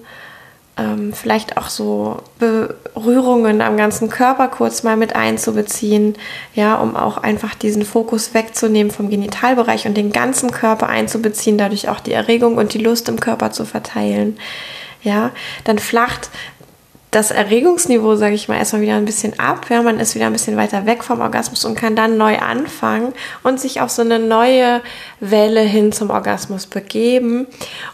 ähm, 0.78 1.12
vielleicht 1.13 1.58
auch 1.58 1.70
so 1.70 2.18
Berührungen 2.40 3.62
am 3.62 3.78
ganzen 3.78 4.10
Körper 4.10 4.48
kurz 4.48 4.84
mal 4.84 4.96
mit 4.96 5.16
einzubeziehen, 5.16 6.16
ja, 6.54 6.76
um 6.76 6.96
auch 6.96 7.18
einfach 7.18 7.56
diesen 7.56 7.84
Fokus 7.84 8.34
wegzunehmen 8.34 8.92
vom 8.92 9.10
Genitalbereich 9.10 9.88
und 9.88 9.98
den 9.98 10.12
ganzen 10.12 10.52
Körper 10.52 10.88
einzubeziehen, 10.88 11.58
dadurch 11.58 11.90
auch 11.90 12.00
die 12.00 12.13
Erregung 12.13 12.58
und 12.58 12.74
die 12.74 12.80
Lust 12.80 13.10
im 13.10 13.20
Körper 13.20 13.52
zu 13.52 13.66
verteilen. 13.66 14.38
Ja, 15.04 15.32
dann 15.63 15.80
flacht 15.80 16.30
das 17.12 17.32
Erregungsniveau, 17.32 18.15
sage 18.15 18.36
ich 18.36 18.50
mal, 18.50 18.58
erstmal 18.58 18.82
wieder 18.82 18.96
ein 18.96 19.06
bisschen 19.06 19.39
ab. 19.39 19.67
Ja, 19.70 19.82
man 19.82 20.00
ist 20.00 20.13
wieder 20.13 20.28
ein 20.28 20.34
bisschen 20.34 20.58
weiter 20.58 20.86
weg 20.86 21.04
vom 21.04 21.22
Orgasmus 21.22 21.63
und 21.63 21.76
kann 21.76 21.96
dann 21.96 22.17
neu 22.17 22.38
anfangen 22.38 23.13
und 23.43 23.60
sich 23.60 23.80
auf 23.80 23.89
so 23.89 24.02
eine 24.02 24.20
neue 24.20 24.82
Welle 25.20 25.62
hin 25.62 25.91
zum 25.91 26.10
Orgasmus 26.10 26.65
begeben 26.65 27.48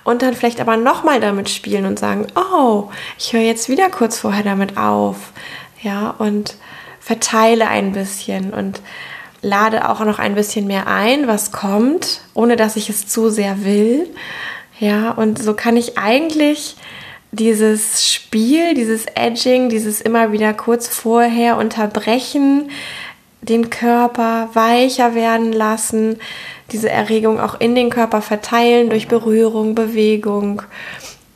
und 0.03 0.23
dann 0.23 0.33
vielleicht 0.33 0.59
aber 0.59 0.77
nochmal 0.77 1.19
damit 1.19 1.49
spielen 1.49 1.85
und 1.85 1.99
sagen, 1.99 2.27
oh, 2.35 2.89
ich 3.19 3.33
höre 3.33 3.41
jetzt 3.41 3.69
wieder 3.69 3.89
kurz 3.89 4.17
vorher 4.17 4.43
damit 4.43 4.77
auf. 4.77 5.31
Ja, 5.81 6.15
und 6.17 6.55
verteile 6.99 7.67
ein 7.67 7.91
bisschen 7.91 8.51
und 8.51 8.81
lade 9.41 9.89
auch 9.89 9.99
noch 9.99 10.17
ein 10.17 10.35
bisschen 10.35 10.65
mehr 10.65 10.87
ein, 10.87 11.27
was 11.27 11.51
kommt, 11.51 12.21
ohne 12.33 12.55
dass 12.55 12.77
ich 12.77 12.89
es 12.89 13.07
zu 13.07 13.29
sehr 13.29 13.63
will. 13.63 14.09
Ja, 14.79 15.11
und 15.11 15.37
so 15.41 15.53
kann 15.53 15.77
ich 15.77 15.97
eigentlich 15.97 16.77
dieses 17.33 18.07
Spiel, 18.07 18.75
dieses 18.75 19.07
Edging, 19.07 19.67
dieses 19.67 20.01
immer 20.01 20.31
wieder 20.31 20.53
kurz 20.53 20.87
vorher 20.87 21.57
unterbrechen, 21.57 22.69
den 23.41 23.71
Körper 23.71 24.49
weicher 24.53 25.15
werden 25.15 25.51
lassen, 25.51 26.19
diese 26.71 26.89
Erregung 26.89 27.39
auch 27.39 27.59
in 27.59 27.75
den 27.75 27.89
Körper 27.89 28.21
verteilen 28.21 28.89
durch 28.89 29.07
Berührung, 29.07 29.75
Bewegung 29.75 30.61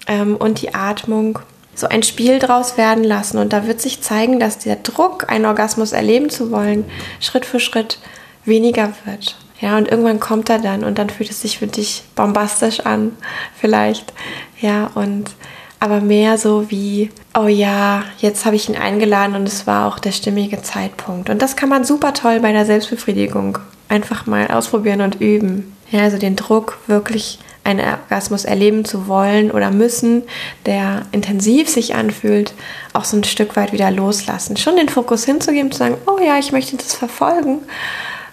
ähm, 0.07 0.35
und 0.37 0.61
die 0.61 0.73
Atmung. 0.73 1.39
So 1.73 1.87
ein 1.87 2.03
Spiel 2.03 2.39
draus 2.39 2.77
werden 2.77 3.03
lassen. 3.03 3.37
Und 3.37 3.51
da 3.53 3.67
wird 3.67 3.81
sich 3.81 4.01
zeigen, 4.01 4.39
dass 4.39 4.59
der 4.59 4.77
Druck, 4.77 5.29
einen 5.29 5.45
Orgasmus 5.45 5.91
erleben 5.91 6.29
zu 6.29 6.51
wollen, 6.51 6.85
Schritt 7.19 7.45
für 7.45 7.59
Schritt 7.59 7.99
weniger 8.45 8.93
wird. 9.05 9.35
Ja, 9.59 9.77
und 9.77 9.87
irgendwann 9.89 10.19
kommt 10.19 10.49
er 10.49 10.59
dann 10.59 10.83
und 10.83 10.99
dann 10.99 11.09
fühlt 11.09 11.31
es 11.31 11.41
sich 11.41 11.57
für 11.57 11.67
dich 11.67 12.03
bombastisch 12.15 12.81
an, 12.81 13.15
vielleicht. 13.59 14.13
Ja, 14.61 14.91
und 14.93 15.31
aber 15.79 16.01
mehr 16.01 16.37
so 16.37 16.69
wie, 16.69 17.11
oh 17.37 17.47
ja, 17.47 18.03
jetzt 18.17 18.45
habe 18.45 18.55
ich 18.55 18.69
ihn 18.69 18.75
eingeladen 18.75 19.35
und 19.35 19.47
es 19.47 19.67
war 19.67 19.87
auch 19.87 19.99
der 19.99 20.11
stimmige 20.11 20.61
Zeitpunkt. 20.61 21.29
Und 21.29 21.41
das 21.41 21.55
kann 21.55 21.69
man 21.69 21.83
super 21.83 22.13
toll 22.13 22.39
bei 22.39 22.51
der 22.51 22.65
Selbstbefriedigung 22.65 23.59
einfach 23.89 24.25
mal 24.25 24.47
ausprobieren 24.47 25.01
und 25.01 25.21
üben. 25.21 25.75
Ja, 25.91 26.01
also 26.01 26.17
den 26.17 26.35
Druck 26.35 26.79
wirklich 26.87 27.39
einen 27.63 27.85
Orgasmus 27.85 28.45
erleben 28.45 28.85
zu 28.85 29.07
wollen 29.07 29.51
oder 29.51 29.71
müssen, 29.71 30.23
der 30.65 31.01
intensiv 31.11 31.69
sich 31.69 31.95
anfühlt, 31.95 32.53
auch 32.93 33.03
so 33.03 33.17
ein 33.17 33.25
Stück 33.25 33.55
weit 33.57 33.73
wieder 33.73 33.91
loslassen. 33.91 34.55
Schon 34.55 34.77
den 34.77 34.89
Fokus 34.89 35.25
hinzugeben, 35.25 35.71
zu 35.71 35.79
sagen, 35.79 35.97
oh 36.07 36.17
ja, 36.23 36.39
ich 36.39 36.53
möchte 36.53 36.77
das 36.77 36.93
verfolgen, 36.93 37.59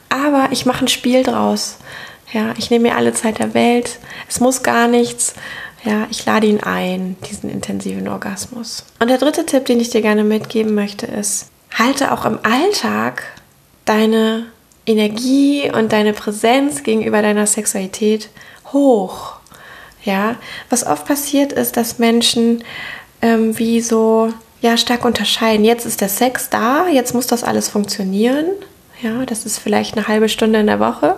aber 0.09 0.49
ich 0.53 0.67
mache 0.67 0.85
ein 0.85 0.89
Spiel 0.89 1.25
draus. 1.25 1.79
Ja, 2.33 2.55
ich 2.59 2.71
nehme 2.71 2.89
mir 2.89 2.97
alle 2.97 3.13
Zeit 3.13 3.39
der 3.39 3.55
Welt. 3.55 3.99
Es 4.29 4.41
muss 4.41 4.63
gar 4.63 4.89
nichts. 4.89 5.35
Ja, 5.85 6.07
ich 6.11 6.25
lade 6.25 6.47
ihn 6.47 6.61
ein, 6.61 7.17
diesen 7.29 7.51
intensiven 7.51 8.09
Orgasmus. 8.09 8.85
Und 9.01 9.09
der 9.09 9.19
dritte 9.19 9.45
Tipp, 9.45 9.67
den 9.67 9.81
ich 9.81 9.91
dir 9.91 10.01
gerne 10.01 10.25
mitgeben 10.25 10.75
möchte, 10.75 11.07
ist, 11.07 11.51
halte 11.75 12.13
auch 12.13 12.25
im 12.25 12.39
Alltag 12.43 13.23
deine 13.85 14.47
Energie 14.87 15.71
und 15.71 15.93
deine 15.93 16.15
Präsenz 16.15 16.83
gegenüber 16.83 17.21
deiner 17.21 17.47
Sexualität 17.47 18.31
hoch. 18.73 19.35
Ja, 20.05 20.37
was 20.71 20.87
oft 20.87 21.07
passiert 21.07 21.53
ist, 21.53 21.77
dass 21.77 21.99
Menschen 21.99 22.65
ähm, 23.23 23.59
wie 23.59 23.81
so 23.81 24.33
ja 24.61 24.77
stark 24.77 25.05
unterscheiden. 25.05 25.65
Jetzt 25.65 25.87
ist 25.87 26.01
der 26.01 26.09
Sex 26.09 26.51
da, 26.51 26.89
jetzt 26.89 27.15
muss 27.15 27.27
das 27.27 27.45
alles 27.45 27.69
funktionieren. 27.69 28.47
Ja, 29.01 29.27
das 29.27 29.45
ist 29.45 29.59
vielleicht 29.59 29.97
eine 29.97 30.09
halbe 30.09 30.29
Stunde 30.29 30.61
in 30.61 30.67
der 30.67 30.81
Woche. 30.81 31.17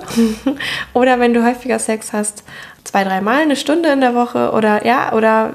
oder 0.92 1.20
wenn 1.20 1.34
du 1.34 1.44
häufiger 1.44 1.78
Sex 1.78 2.12
hast, 2.12 2.42
zwei, 2.84 3.04
dreimal 3.04 3.42
eine 3.42 3.56
Stunde 3.56 3.90
in 3.90 4.00
der 4.00 4.14
Woche 4.14 4.52
oder 4.52 4.86
ja, 4.86 5.12
oder 5.12 5.54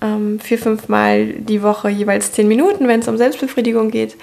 ähm, 0.00 0.38
vier, 0.40 0.58
fünf 0.58 0.88
Mal 0.88 1.26
die 1.26 1.62
Woche 1.62 1.88
jeweils 1.88 2.32
zehn 2.32 2.48
Minuten, 2.48 2.86
wenn 2.88 3.00
es 3.00 3.08
um 3.08 3.16
Selbstbefriedigung 3.16 3.90
geht. 3.90 4.16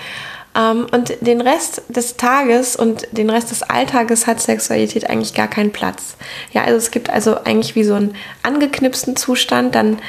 Ähm, 0.56 0.88
und 0.92 1.14
den 1.22 1.42
Rest 1.42 1.84
des 1.90 2.16
Tages 2.16 2.76
und 2.76 3.08
den 3.12 3.30
Rest 3.30 3.52
des 3.52 3.64
Alltages 3.64 4.28
hat 4.28 4.42
Sexualität 4.42 5.10
eigentlich 5.10 5.34
gar 5.34 5.50
keinen 5.50 5.72
Platz. 5.72 6.16
Ja, 6.54 6.64
also 6.64 6.78
es 6.78 6.92
gibt 6.92 7.10
also 7.10 7.44
eigentlich 7.44 7.76
wie 7.76 7.84
so 7.84 7.96
einen 7.96 8.16
angeknipsten 8.44 9.16
Zustand, 9.16 9.76
dann 9.76 10.00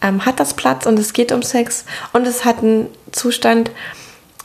ähm, 0.00 0.24
hat 0.24 0.40
das 0.40 0.54
Platz 0.54 0.86
und 0.86 0.98
es 0.98 1.12
geht 1.12 1.32
um 1.32 1.42
Sex 1.42 1.84
und 2.12 2.26
es 2.26 2.44
hat 2.44 2.62
einen 2.62 2.86
Zustand, 3.12 3.70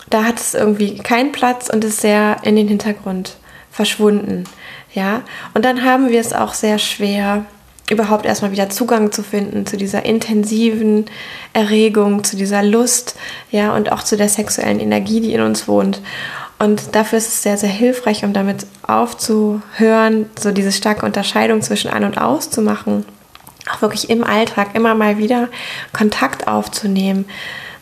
da 0.09 0.23
hat 0.23 0.39
es 0.39 0.53
irgendwie 0.53 0.97
keinen 0.97 1.31
Platz 1.31 1.69
und 1.69 1.83
ist 1.83 2.01
sehr 2.01 2.37
in 2.43 2.55
den 2.55 2.67
Hintergrund 2.67 3.37
verschwunden. 3.71 4.45
Ja, 4.93 5.21
und 5.53 5.65
dann 5.65 5.83
haben 5.83 6.09
wir 6.09 6.21
es 6.21 6.31
auch 6.31 6.53
sehr 6.53 6.79
schwer, 6.79 7.45
überhaupt 7.89 8.25
erstmal 8.25 8.51
wieder 8.51 8.69
Zugang 8.69 9.11
zu 9.11 9.21
finden 9.21 9.65
zu 9.65 9.77
dieser 9.77 10.05
intensiven 10.05 11.05
Erregung, 11.53 12.23
zu 12.23 12.35
dieser 12.35 12.63
Lust, 12.63 13.15
ja, 13.51 13.75
und 13.75 13.91
auch 13.91 14.03
zu 14.03 14.17
der 14.17 14.29
sexuellen 14.29 14.79
Energie, 14.79 15.21
die 15.21 15.33
in 15.33 15.41
uns 15.41 15.67
wohnt. 15.67 16.01
Und 16.57 16.95
dafür 16.95 17.17
ist 17.17 17.27
es 17.27 17.43
sehr, 17.43 17.57
sehr 17.57 17.69
hilfreich, 17.69 18.23
um 18.23 18.31
damit 18.31 18.65
aufzuhören, 18.87 20.29
so 20.39 20.51
diese 20.51 20.71
starke 20.71 21.05
Unterscheidung 21.05 21.61
zwischen 21.61 21.91
an 21.91 22.05
und 22.05 22.17
aus 22.17 22.49
zu 22.49 22.61
machen. 22.61 23.05
Auch 23.69 23.81
wirklich 23.81 24.09
im 24.09 24.23
Alltag 24.23 24.69
immer 24.73 24.95
mal 24.95 25.17
wieder 25.17 25.49
Kontakt 25.91 26.47
aufzunehmen 26.47 27.25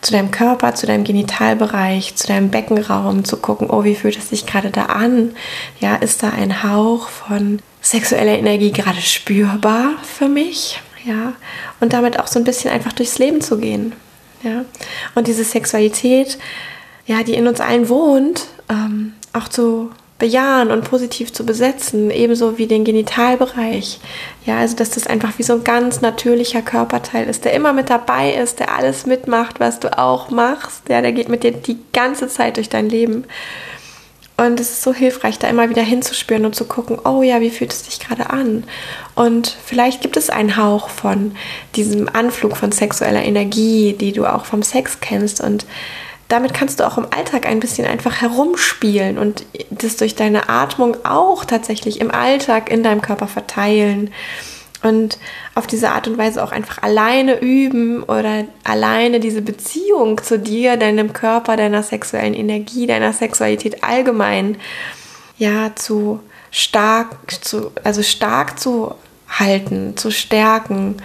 zu 0.03 0.11
deinem 0.11 0.31
Körper, 0.31 0.75
zu 0.75 0.85
deinem 0.85 1.03
Genitalbereich, 1.03 2.15
zu 2.15 2.27
deinem 2.27 2.49
Beckenraum, 2.49 3.23
zu 3.23 3.37
gucken, 3.37 3.69
oh, 3.69 3.83
wie 3.83 3.95
fühlt 3.95 4.17
es 4.17 4.29
sich 4.29 4.45
gerade 4.45 4.69
da 4.69 4.85
an? 4.85 5.35
Ja, 5.79 5.95
ist 5.95 6.23
da 6.23 6.29
ein 6.29 6.63
Hauch 6.63 7.07
von 7.07 7.59
sexuelle 7.81 8.37
Energie 8.37 8.71
gerade 8.71 9.01
spürbar 9.01 9.91
für 10.03 10.27
mich, 10.27 10.81
ja, 11.05 11.33
und 11.79 11.93
damit 11.93 12.19
auch 12.19 12.27
so 12.27 12.39
ein 12.39 12.45
bisschen 12.45 12.71
einfach 12.71 12.93
durchs 12.93 13.17
Leben 13.17 13.41
zu 13.41 13.57
gehen, 13.57 13.93
ja, 14.43 14.65
und 15.15 15.27
diese 15.27 15.43
Sexualität, 15.43 16.37
ja, 17.05 17.23
die 17.23 17.33
in 17.33 17.47
uns 17.47 17.59
allen 17.59 17.89
wohnt, 17.89 18.47
ähm, 18.69 19.13
auch 19.33 19.47
zu 19.47 19.89
bejahen 20.23 20.71
und 20.71 20.85
positiv 20.85 21.33
zu 21.33 21.45
besetzen, 21.45 22.09
ebenso 22.09 22.57
wie 22.57 22.65
den 22.65 22.85
Genitalbereich. 22.85 23.99
Ja, 24.45 24.59
also 24.59 24.73
dass 24.73 24.91
das 24.91 25.05
einfach 25.05 25.37
wie 25.37 25.43
so 25.43 25.51
ein 25.51 25.65
ganz 25.65 25.99
natürlicher 25.99 26.61
Körperteil 26.61 27.27
ist, 27.27 27.43
der 27.43 27.51
immer 27.51 27.73
mit 27.73 27.89
dabei 27.89 28.31
ist, 28.31 28.61
der 28.61 28.73
alles 28.73 29.05
mitmacht, 29.05 29.59
was 29.59 29.81
du 29.81 29.97
auch 29.97 30.29
machst. 30.29 30.87
Ja, 30.87 31.01
der 31.01 31.11
geht 31.11 31.27
mit 31.27 31.43
dir 31.43 31.51
die 31.51 31.77
ganze 31.91 32.29
Zeit 32.29 32.55
durch 32.55 32.69
dein 32.69 32.87
Leben. 32.87 33.25
Und 34.37 34.61
es 34.61 34.69
ist 34.71 34.83
so 34.83 34.93
hilfreich, 34.93 35.39
da 35.39 35.49
immer 35.49 35.69
wieder 35.69 35.81
hinzuspüren 35.81 36.45
und 36.45 36.55
zu 36.55 36.63
gucken, 36.63 36.97
oh 37.03 37.21
ja, 37.21 37.41
wie 37.41 37.49
fühlt 37.49 37.73
es 37.73 37.83
sich 37.83 37.99
gerade 37.99 38.29
an? 38.29 38.63
Und 39.15 39.57
vielleicht 39.65 39.99
gibt 39.99 40.15
es 40.15 40.29
einen 40.29 40.55
Hauch 40.55 40.87
von 40.87 41.35
diesem 41.75 42.07
Anflug 42.07 42.55
von 42.55 42.71
sexueller 42.71 43.23
Energie, 43.23 43.91
die 43.91 44.13
du 44.13 44.25
auch 44.25 44.45
vom 44.45 44.63
Sex 44.63 45.01
kennst. 45.01 45.41
Und 45.41 45.65
damit 46.33 46.55
kannst 46.55 46.79
du 46.79 46.87
auch 46.87 46.97
im 46.97 47.05
Alltag 47.15 47.45
ein 47.45 47.59
bisschen 47.59 47.85
einfach 47.85 48.19
herumspielen 48.19 49.19
und 49.19 49.45
das 49.69 49.97
durch 49.97 50.15
deine 50.15 50.49
Atmung 50.49 50.97
auch 51.03 51.45
tatsächlich 51.45 52.01
im 52.01 52.09
Alltag 52.09 52.71
in 52.71 52.81
deinem 52.81 53.03
Körper 53.03 53.27
verteilen 53.27 54.11
und 54.81 55.19
auf 55.53 55.67
diese 55.67 55.91
Art 55.91 56.07
und 56.07 56.17
Weise 56.17 56.43
auch 56.43 56.51
einfach 56.51 56.81
alleine 56.81 57.39
üben 57.39 58.01
oder 58.01 58.45
alleine 58.63 59.19
diese 59.19 59.43
Beziehung 59.43 60.23
zu 60.23 60.39
dir, 60.39 60.75
deinem 60.75 61.13
Körper, 61.13 61.55
deiner 61.55 61.83
sexuellen 61.83 62.33
Energie, 62.33 62.87
deiner 62.87 63.13
Sexualität 63.13 63.83
allgemein 63.83 64.57
ja 65.37 65.75
zu 65.75 66.19
stark 66.49 67.15
zu 67.41 67.71
also 67.83 68.01
stark 68.01 68.59
zu 68.59 68.95
halten, 69.29 69.95
zu 69.97 70.09
stärken, 70.09 70.97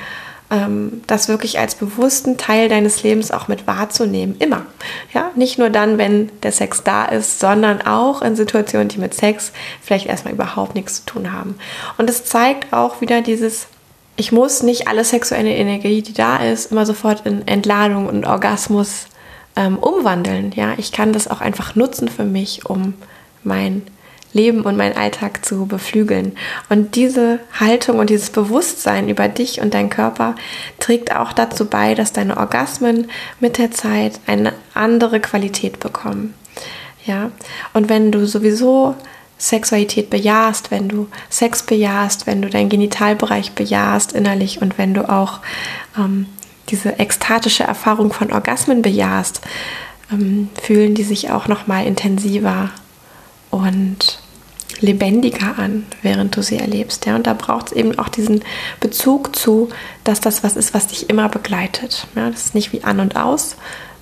ähm, 0.51 1.03
das 1.07 1.29
wirklich 1.29 1.59
als 1.59 1.75
bewussten 1.75 2.37
Teil 2.37 2.69
deines 2.69 3.03
Lebens 3.03 3.31
auch 3.31 3.49
mit 3.49 3.67
wahrzunehmen, 3.67 4.37
immer. 4.39 4.67
Ja, 5.13 5.31
nicht 5.35 5.59
nur 5.59 5.71
dann, 5.71 5.99
wenn 5.99 6.31
der 6.43 6.53
Sex 6.53 6.83
da 6.85 7.05
ist, 7.05 7.41
sondern 7.41 7.83
auch 7.83 8.23
in 8.23 8.37
Situationen, 8.37 8.89
die 8.89 8.99
mit 8.99 9.15
Sex 9.15 9.53
vielleicht 9.83 10.07
erstmal 10.07 10.35
überhaupt 10.35 10.75
nichts 10.75 11.05
zu 11.05 11.07
tun 11.07 11.33
haben. 11.33 11.57
Und 11.99 12.09
es 12.09 12.25
zeigt 12.25 12.73
auch 12.73 13.01
wieder 13.01 13.21
dieses 13.21 13.69
ich 14.19 14.33
muss 14.33 14.65
nicht 14.65 14.89
alle 14.89 15.05
sexuelle 15.05 15.55
Energie, 15.55 16.03
die 16.03 16.13
da 16.13 16.39
ist, 16.39 16.73
immer 16.73 16.85
sofort 16.85 17.25
in 17.25 17.47
Entladung 17.47 18.09
und 18.09 18.27
Orgasmus 18.27 19.07
ähm, 19.55 19.79
umwandeln. 19.79 20.53
Ja, 20.57 20.75
ich 20.77 20.91
kann 20.91 21.13
das 21.13 21.29
auch 21.29 21.41
einfach 21.41 21.77
nutzen 21.77 22.09
für 22.09 22.25
mich, 22.25 22.67
um 22.67 22.95
mein 23.45 23.83
Leben 24.39 24.63
und 24.63 24.77
meinen 24.77 24.97
Alltag 24.97 25.45
zu 25.45 25.67
beflügeln. 25.67 26.37
Und 26.69 26.95
diese 26.95 27.41
Haltung 27.59 27.99
und 27.99 28.09
dieses 28.09 28.31
Bewusstsein 28.31 29.09
über 29.09 29.29
dich 29.29 29.61
und 29.61 29.75
deinen 29.75 29.91
Körper 29.91 30.37
trägt 30.79 31.15
auch 31.15 31.33
dazu 31.33 31.67
bei, 31.67 31.95
dass 31.95 32.13
deine 32.13 32.37
Orgasmen 32.37 33.11
mit 33.41 33.59
der 33.59 33.73
Zeit 33.73 34.21
eine 34.27 34.53
andere 34.75 35.21
Qualität 35.21 35.81
bekommen. 35.81 36.35
Ja, 37.05 37.31
und 37.75 37.89
wenn 37.89 38.13
du 38.13 38.27
sowieso 38.27 38.95
Sexualität 39.39 40.11
bejahst, 40.11 40.71
wenn 40.71 40.89
du 40.89 41.09
Sex 41.31 41.63
bejahst, 41.63 42.27
wenn 42.27 42.43
du 42.43 42.49
deinen 42.49 42.69
Genitalbereich 42.69 43.53
bejahst 43.53 44.13
innerlich 44.13 44.63
und 44.63 44.79
wenn 44.79 44.95
du 44.95 45.09
auch 45.09 45.41
ähm, 45.97 46.27
diese 46.69 46.99
ekstatische 46.99 47.65
Erfahrung 47.65 48.13
von 48.13 48.33
Orgasmen 48.33 48.83
bejahst, 48.83 49.41
ähm, 50.13 50.49
fühlen 50.61 50.95
die 50.95 51.05
sich 51.05 51.31
auch 51.31 51.49
noch 51.49 51.67
mal 51.67 51.87
intensiver 51.87 52.71
und 53.51 54.21
lebendiger 54.81 55.59
an, 55.59 55.87
während 56.03 56.37
du 56.37 56.43
sie 56.43 56.59
erlebst. 56.59 57.07
Ja? 57.07 57.17
Und 57.17 57.27
da 57.27 57.35
braucht 57.35 57.69
es 57.69 57.73
eben 57.73 57.99
auch 57.99 58.09
diesen 58.09 58.45
Bezug 58.81 59.37
zu, 59.37 59.69
dass 60.05 60.21
das 60.21 60.45
was 60.45 60.57
ist, 60.57 60.75
was 60.75 60.89
dich 60.89 61.11
immer 61.11 61.29
begleitet. 61.29 62.07
Ja? 62.15 62.31
Das 62.31 62.47
ist 62.47 62.55
nicht 62.55 62.73
wie 62.73 62.85
an 62.85 63.01
und 63.01 63.17
aus, 63.17 63.57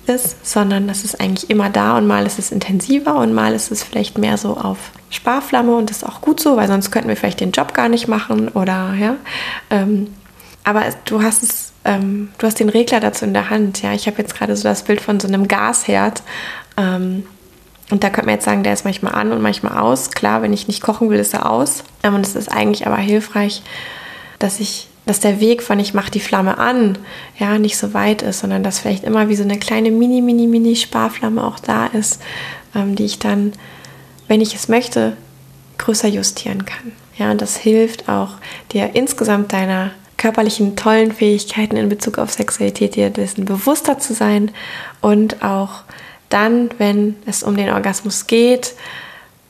ist, 0.07 0.45
sondern 0.45 0.87
das 0.87 1.03
ist 1.03 1.19
eigentlich 1.19 1.49
immer 1.49 1.69
da 1.69 1.97
und 1.97 2.07
mal 2.07 2.25
ist 2.25 2.39
es 2.39 2.51
intensiver 2.51 3.15
und 3.17 3.33
mal 3.33 3.53
ist 3.53 3.71
es 3.71 3.83
vielleicht 3.83 4.17
mehr 4.17 4.37
so 4.37 4.55
auf 4.57 4.77
Sparflamme 5.09 5.75
und 5.75 5.89
das 5.89 5.97
ist 5.97 6.03
auch 6.03 6.21
gut 6.21 6.39
so, 6.39 6.55
weil 6.57 6.67
sonst 6.67 6.91
könnten 6.91 7.09
wir 7.09 7.17
vielleicht 7.17 7.39
den 7.39 7.51
Job 7.51 7.73
gar 7.73 7.89
nicht 7.89 8.07
machen 8.07 8.49
oder 8.49 8.93
ja. 8.99 9.15
Ähm, 9.69 10.07
aber 10.63 10.83
du 11.05 11.21
hast 11.21 11.43
es, 11.43 11.71
ähm, 11.85 12.29
du 12.37 12.47
hast 12.47 12.59
den 12.59 12.69
Regler 12.69 12.99
dazu 12.99 13.23
in 13.23 13.33
der 13.33 13.49
Hand. 13.49 13.81
Ja, 13.81 13.93
ich 13.93 14.07
habe 14.07 14.17
jetzt 14.17 14.35
gerade 14.35 14.55
so 14.55 14.63
das 14.63 14.83
Bild 14.83 14.99
von 14.99 15.19
so 15.19 15.27
einem 15.27 15.47
Gasherd. 15.47 16.23
Ähm, 16.75 17.23
und 17.89 18.03
da 18.03 18.09
könnte 18.09 18.25
man 18.25 18.35
jetzt 18.35 18.45
sagen, 18.45 18.63
der 18.63 18.73
ist 18.73 18.85
manchmal 18.85 19.15
an 19.15 19.31
und 19.31 19.41
manchmal 19.41 19.77
aus. 19.77 20.11
Klar, 20.11 20.41
wenn 20.41 20.53
ich 20.53 20.67
nicht 20.67 20.81
kochen 20.81 21.09
will, 21.09 21.19
ist 21.19 21.33
er 21.33 21.49
aus. 21.49 21.83
Ähm, 22.03 22.15
und 22.15 22.25
es 22.25 22.35
ist 22.35 22.51
eigentlich 22.51 22.85
aber 22.85 22.97
hilfreich, 22.97 23.61
dass 24.39 24.59
ich 24.59 24.89
dass 25.07 25.21
der 25.21 25.39
Weg 25.39 25.63
von 25.63 25.79
ich 25.79 25.93
mache 25.93 26.11
die 26.11 26.19
Flamme 26.19 26.57
an, 26.57 26.97
ja, 27.39 27.57
nicht 27.57 27.77
so 27.77 27.93
weit 27.93 28.21
ist, 28.21 28.41
sondern 28.41 28.61
dass 28.61 28.79
vielleicht 28.79 29.05
immer 29.05 29.29
wie 29.29 29.37
so 29.37 29.43
eine 29.43 29.57
kleine 29.57 29.89
mini, 29.89 30.21
mini, 30.21 30.47
mini 30.47 30.75
Sparflamme 30.75 31.41
auch 31.41 31.59
da 31.59 31.85
ist, 31.87 32.21
ähm, 32.75 32.95
die 32.95 33.05
ich 33.05 33.17
dann, 33.17 33.53
wenn 34.27 34.41
ich 34.41 34.53
es 34.53 34.67
möchte, 34.67 35.15
größer 35.77 36.09
justieren 36.09 36.65
kann. 36.65 36.91
Ja, 37.17 37.31
und 37.31 37.41
das 37.41 37.55
hilft 37.55 38.09
auch 38.09 38.31
dir 38.73 38.91
insgesamt 38.95 39.53
deiner 39.53 39.91
körperlichen 40.17 40.75
tollen 40.75 41.13
Fähigkeiten 41.13 41.77
in 41.77 41.87
Bezug 41.89 42.17
auf 42.17 42.31
Sexualität, 42.31 42.95
dir 42.95 43.09
dessen 43.09 43.45
bewusster 43.45 43.99
zu 43.99 44.13
sein 44.13 44.51
und 44.99 45.41
auch 45.41 45.83
dann, 46.29 46.69
wenn 46.77 47.15
es 47.25 47.43
um 47.43 47.55
den 47.55 47.69
Orgasmus 47.69 48.27
geht, 48.27 48.73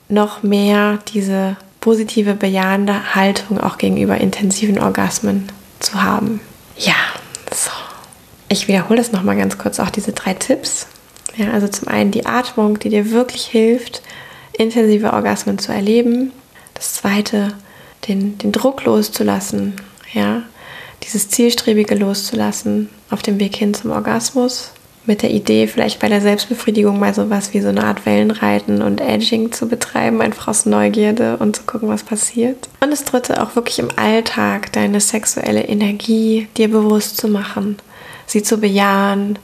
noch 0.09 0.43
mehr 0.43 0.99
diese 1.13 1.57
positive, 1.81 2.33
bejahende 2.33 3.15
Haltung 3.15 3.59
auch 3.59 3.77
gegenüber 3.77 4.17
intensiven 4.17 4.79
Orgasmen 4.79 5.49
zu 5.79 6.01
haben. 6.01 6.41
Ja, 6.77 6.95
so. 7.51 7.71
Ich 8.49 8.67
wiederhole 8.67 8.97
das 8.99 9.11
nochmal 9.11 9.37
ganz 9.37 9.57
kurz, 9.57 9.79
auch 9.79 9.89
diese 9.89 10.13
drei 10.13 10.33
Tipps. 10.33 10.87
Ja, 11.35 11.51
also 11.51 11.67
zum 11.67 11.87
einen 11.87 12.11
die 12.11 12.25
Atmung, 12.25 12.79
die 12.79 12.89
dir 12.89 13.11
wirklich 13.11 13.45
hilft, 13.45 14.01
intensive 14.57 15.13
Orgasmen 15.13 15.59
zu 15.59 15.71
erleben. 15.71 16.31
Das 16.73 16.93
zweite, 16.93 17.53
den, 18.07 18.37
den 18.37 18.51
Druck 18.51 18.85
loszulassen. 18.85 19.73
ja, 20.13 20.43
dieses 21.03 21.29
Zielstrebige 21.29 21.95
loszulassen 21.95 22.89
auf 23.09 23.21
dem 23.21 23.39
Weg 23.39 23.55
hin 23.55 23.73
zum 23.73 23.91
Orgasmus. 23.91 24.71
Mit 25.07 25.21
der 25.21 25.31
Idee, 25.31 25.67
vielleicht 25.67 25.99
bei 25.99 26.09
der 26.09 26.19
Selbstbefriedigung 26.19 26.99
mal 26.99 27.13
sowas 27.13 27.53
wie 27.53 27.61
so 27.61 27.69
eine 27.69 27.85
Art 27.85 28.05
Wellenreiten 28.05 28.81
und 28.81 28.99
Edging 28.99 29.53
zu 29.53 29.69
betreiben, 29.69 30.21
einfach 30.21 30.49
aus 30.49 30.65
Neugierde 30.65 31.37
und 31.37 31.55
zu 31.55 31.63
gucken, 31.63 31.87
was 31.87 32.03
passiert. 32.03 32.67
Und 32.81 32.91
das 32.91 33.05
dritte, 33.05 33.41
auch 33.41 33.55
wirklich 33.55 33.79
im 33.79 33.87
Alltag 33.95 34.73
deine 34.73 34.99
sexuelle 34.99 35.63
Energie 35.63 36.49
dir 36.57 36.69
bewusst 36.69 37.15
zu 37.15 37.29
machen, 37.29 37.77
sie 38.25 38.43
zu 38.43 38.57
bejahen 38.57 39.39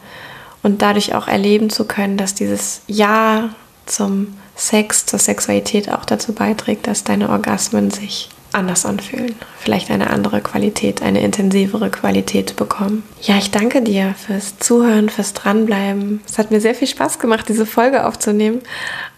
und 0.63 0.81
dadurch 0.81 1.15
auch 1.15 1.29
erleben 1.29 1.69
zu 1.69 1.85
können, 1.85 2.17
dass 2.17 2.35
dieses 2.35 2.81
Ja 2.87 3.55
zum 3.85 4.35
Sex, 4.55 5.05
zur 5.05 5.19
Sexualität 5.19 5.89
auch 5.89 6.03
dazu 6.03 6.33
beiträgt, 6.33 6.87
dass 6.87 7.05
deine 7.05 7.29
Orgasmen 7.29 7.89
sich 7.89 8.29
anders 8.53 8.85
anfühlen. 8.85 9.35
Vielleicht 9.59 9.89
eine 9.89 10.09
andere 10.09 10.41
Qualität, 10.41 11.01
eine 11.01 11.21
intensivere 11.21 11.89
Qualität 11.89 12.55
bekommen. 12.55 13.03
Ja, 13.21 13.37
ich 13.37 13.51
danke 13.51 13.81
dir 13.81 14.15
fürs 14.15 14.57
Zuhören, 14.59 15.09
fürs 15.09 15.33
Dranbleiben. 15.33 16.21
Es 16.27 16.37
hat 16.37 16.51
mir 16.51 16.61
sehr 16.61 16.75
viel 16.75 16.87
Spaß 16.87 17.19
gemacht, 17.19 17.47
diese 17.49 17.65
Folge 17.65 18.05
aufzunehmen. 18.05 18.61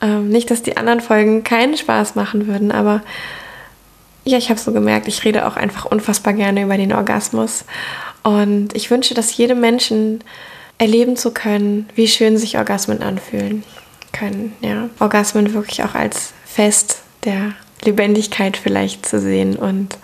Ähm, 0.01 0.29
nicht, 0.29 0.51
dass 0.51 0.63
die 0.63 0.77
anderen 0.77 1.01
Folgen 1.01 1.43
keinen 1.43 1.77
Spaß 1.77 2.15
machen 2.15 2.47
würden, 2.47 2.71
aber 2.71 3.01
ja, 4.23 4.37
ich 4.37 4.49
habe 4.49 4.59
so 4.59 4.71
gemerkt, 4.71 5.07
ich 5.07 5.23
rede 5.23 5.45
auch 5.45 5.55
einfach 5.55 5.85
unfassbar 5.85 6.33
gerne 6.33 6.63
über 6.63 6.77
den 6.77 6.93
Orgasmus. 6.93 7.65
Und 8.23 8.75
ich 8.75 8.89
wünsche, 8.89 9.13
dass 9.13 9.37
jedem 9.37 9.59
Menschen 9.59 10.23
erleben 10.79 11.15
zu 11.15 11.31
können, 11.31 11.87
wie 11.93 12.07
schön 12.07 12.37
sich 12.37 12.57
Orgasmen 12.57 13.03
anfühlen 13.03 13.63
können. 14.11 14.53
Ja. 14.61 14.89
Orgasmen 14.99 15.53
wirklich 15.53 15.83
auch 15.83 15.93
als 15.93 16.33
Fest 16.45 17.01
der 17.23 17.53
Lebendigkeit 17.85 18.57
vielleicht 18.57 19.05
zu 19.05 19.19
sehen 19.19 19.55
und 19.55 19.97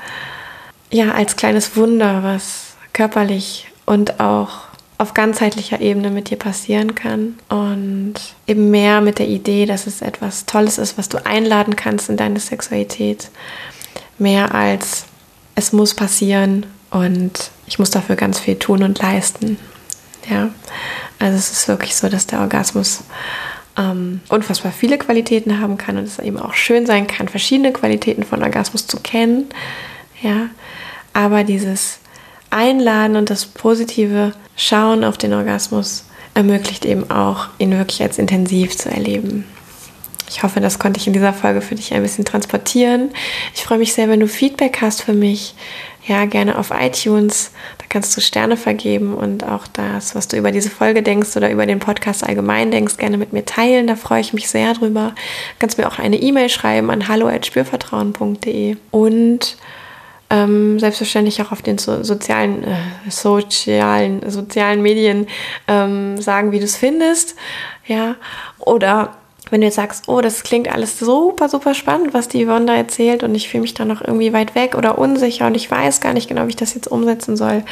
ja, 0.92 1.12
als 1.12 1.36
kleines 1.36 1.76
Wunder, 1.78 2.24
was 2.24 2.74
körperlich 2.94 3.68
und 3.86 4.20
auch 4.20 4.72
auf 4.98 5.14
ganzheitlicher 5.16 5.82
Ebene 5.82 6.12
mit 6.12 6.30
dir 6.30 6.38
passieren 6.38 6.94
kann 6.94 7.40
und 7.50 8.14
eben 8.46 8.70
mehr 8.70 9.02
mit 9.02 9.18
der 9.18 9.28
Idee, 9.28 9.66
dass 9.66 9.88
es 9.88 10.04
etwas 10.04 10.46
Tolles 10.46 10.78
ist, 10.78 10.98
was 10.98 11.10
du 11.10 11.26
einladen 11.26 11.76
kannst 11.76 12.08
in 12.10 12.18
deine 12.18 12.40
Sexualität, 12.40 13.30
mehr 14.20 14.54
als 14.54 15.06
es 15.56 15.74
muss 15.74 15.96
passieren 15.96 16.68
und 16.92 17.50
ich 17.66 17.80
muss 17.80 17.90
dafür 17.90 18.16
ganz 18.16 18.40
viel 18.40 18.60
tun 18.60 18.84
und 18.84 19.02
leisten. 19.02 19.58
Ja, 20.30 20.50
also 21.18 21.36
es 21.36 21.52
ist 21.52 21.68
wirklich 21.68 21.96
so, 21.96 22.08
dass 22.08 22.28
der 22.28 22.42
Orgasmus 22.42 23.04
ähm, 23.78 24.22
unfassbar 24.30 24.72
viele 24.72 24.98
Qualitäten 24.98 25.60
haben 25.60 25.78
kann 25.78 25.98
und 25.98 26.04
es 26.04 26.20
eben 26.20 26.38
auch 26.38 26.54
schön 26.54 26.86
sein 26.86 27.08
kann, 27.08 27.28
verschiedene 27.28 27.72
Qualitäten 27.72 28.24
von 28.24 28.44
Orgasmus 28.44 28.88
zu 28.88 29.00
kennen. 29.00 29.50
Ja, 30.22 30.50
aber 31.14 31.44
dieses 31.44 32.00
Einladen 32.50 33.16
und 33.16 33.30
das 33.30 33.46
positive 33.46 34.34
Schauen 34.56 35.04
auf 35.04 35.18
den 35.18 35.34
Orgasmus 35.34 36.06
ermöglicht 36.34 36.86
eben 36.86 37.10
auch, 37.10 37.48
ihn 37.58 37.72
wirklich 37.72 38.02
als 38.02 38.18
intensiv 38.18 38.78
zu 38.78 38.90
erleben. 38.90 39.46
Ich 40.32 40.44
hoffe, 40.44 40.62
das 40.62 40.80
konnte 40.80 40.98
ich 40.98 41.08
in 41.08 41.14
dieser 41.14 41.34
Folge 41.34 41.60
für 41.60 41.76
dich 41.76 41.94
ein 41.94 42.02
bisschen 42.02 42.24
transportieren. 42.24 43.10
Ich 43.54 43.66
freue 43.66 43.80
mich 43.80 43.94
sehr, 43.94 44.08
wenn 44.08 44.22
du 44.22 44.28
Feedback 44.28 44.80
hast 44.80 45.02
für 45.02 45.12
mich. 45.14 45.56
Ja, 46.08 46.24
gerne 46.24 46.58
auf 46.58 46.72
iTunes. 46.72 47.52
Da 47.78 47.86
kannst 47.90 48.16
du 48.16 48.22
Sterne 48.22 48.56
vergeben 48.56 49.14
und 49.14 49.44
auch 49.44 49.68
das, 49.68 50.16
was 50.16 50.30
du 50.30 50.38
über 50.38 50.52
diese 50.52 50.70
Folge 50.70 51.04
denkst 51.04 51.36
oder 51.36 51.52
über 51.52 51.66
den 51.66 51.80
Podcast 51.80 52.24
allgemein 52.24 52.72
denkst, 52.72 52.96
gerne 52.96 53.18
mit 53.18 53.34
mir 53.34 53.44
teilen. 53.44 53.88
Da 53.88 53.98
freue 53.98 54.22
ich 54.22 54.32
mich 54.32 54.50
sehr 54.50 54.74
drüber. 54.74 55.10
Du 55.10 55.56
kannst 55.60 55.78
mir 55.78 55.88
auch 55.88 56.00
eine 56.00 56.16
E-Mail 56.16 56.48
schreiben 56.48 56.90
an 56.90 57.10
hallo@spürvertrauen.de 57.10 58.78
und 58.90 59.58
ähm, 60.30 60.80
selbstverständlich 60.80 61.42
auch 61.42 61.52
auf 61.52 61.62
den 61.62 61.78
so, 61.78 62.04
sozialen, 62.04 62.64
äh, 62.64 62.78
sozialen, 63.10 64.28
sozialen 64.32 64.82
Medien 64.82 65.28
ähm, 65.68 66.20
sagen, 66.22 66.54
wie 66.54 66.60
du 66.60 66.66
es 66.66 66.78
findest. 66.78 67.36
Ja, 67.86 68.16
oder 68.60 69.18
wenn 69.52 69.62
du 69.62 69.68
jetzt 69.68 69.76
sagst, 69.76 70.08
oh, 70.08 70.22
das 70.22 70.44
klingt 70.44 70.74
alles 70.74 70.98
super, 70.98 71.50
super 71.50 71.74
spannend, 71.74 72.14
was 72.14 72.30
die 72.30 72.46
Yvonne 72.46 72.66
da 72.66 72.76
erzählt 72.76 73.22
und 73.22 73.36
ich 73.36 73.50
fühle 73.50 73.62
mich 73.62 73.74
da 73.74 73.86
noch 73.86 74.02
irgendwie 74.02 74.34
weit 74.34 74.56
weg 74.56 74.76
oder 74.76 74.98
unsicher 74.98 75.46
und 75.46 75.56
ich 75.56 75.70
weiß 75.70 76.02
gar 76.02 76.14
nicht 76.14 76.30
genau, 76.30 76.46
wie 76.46 76.52
ich 76.52 76.56
das 76.56 76.74
jetzt 76.74 76.88
umsetzen 76.88 77.38
soll. 77.38 77.64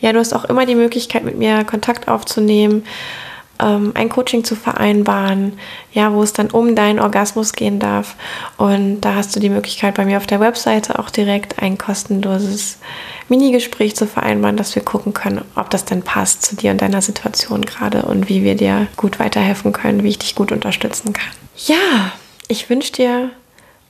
Ja, 0.00 0.12
du 0.12 0.18
hast 0.18 0.32
auch 0.32 0.46
immer 0.46 0.66
die 0.66 0.74
Möglichkeit, 0.74 1.24
mit 1.24 1.38
mir 1.38 1.62
Kontakt 1.64 2.08
aufzunehmen, 2.08 2.84
ähm, 3.60 3.92
ein 3.94 4.08
Coaching 4.08 4.44
zu 4.44 4.56
vereinbaren, 4.56 5.58
ja, 5.92 6.12
wo 6.12 6.22
es 6.22 6.32
dann 6.32 6.50
um 6.50 6.74
deinen 6.74 7.00
Orgasmus 7.00 7.52
gehen 7.52 7.78
darf. 7.78 8.16
Und 8.56 9.00
da 9.00 9.14
hast 9.14 9.34
du 9.34 9.40
die 9.40 9.48
Möglichkeit, 9.48 9.94
bei 9.94 10.04
mir 10.04 10.16
auf 10.18 10.26
der 10.26 10.40
Webseite 10.40 10.98
auch 10.98 11.10
direkt 11.10 11.62
ein 11.62 11.78
kostenloses 11.78 12.78
Minigespräch 13.28 13.96
zu 13.96 14.06
vereinbaren, 14.06 14.56
dass 14.56 14.74
wir 14.74 14.82
gucken 14.82 15.12
können, 15.12 15.42
ob 15.56 15.70
das 15.70 15.84
denn 15.84 16.02
passt 16.02 16.42
zu 16.42 16.56
dir 16.56 16.70
und 16.70 16.80
deiner 16.80 17.02
Situation 17.02 17.62
gerade 17.62 18.02
und 18.02 18.28
wie 18.28 18.44
wir 18.44 18.54
dir 18.54 18.86
gut 18.96 19.18
weiterhelfen 19.18 19.72
können, 19.72 20.02
wie 20.02 20.10
ich 20.10 20.18
dich 20.18 20.34
gut 20.34 20.52
unterstützen 20.52 21.12
kann. 21.12 21.30
Ja, 21.56 22.12
ich 22.48 22.70
wünsche 22.70 22.92
dir 22.92 23.30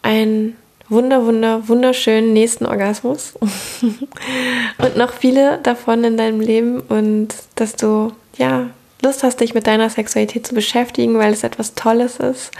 einen 0.03 0.57
wunder, 0.89 1.27
wunder, 1.27 1.69
wunderschönen 1.69 2.33
nächsten 2.33 2.65
Orgasmus 2.65 3.35
und 4.79 4.97
noch 4.97 5.13
viele 5.13 5.59
davon 5.63 6.05
in 6.05 6.17
deinem 6.17 6.41
Leben 6.41 6.81
und 6.81 7.35
dass 7.57 7.77
du, 7.77 8.13
ja, 8.39 8.71
Lust 9.03 9.23
hast, 9.23 9.41
dich 9.41 9.55
mit 9.55 9.67
deiner 9.67 9.91
Sexualität 9.91 10.47
zu 10.47 10.55
beschäftigen, 10.55 11.19
weil 11.19 11.33
es 11.33 11.45
etwas 11.45 11.75
Tolles 11.75 12.17
ist 12.17 12.51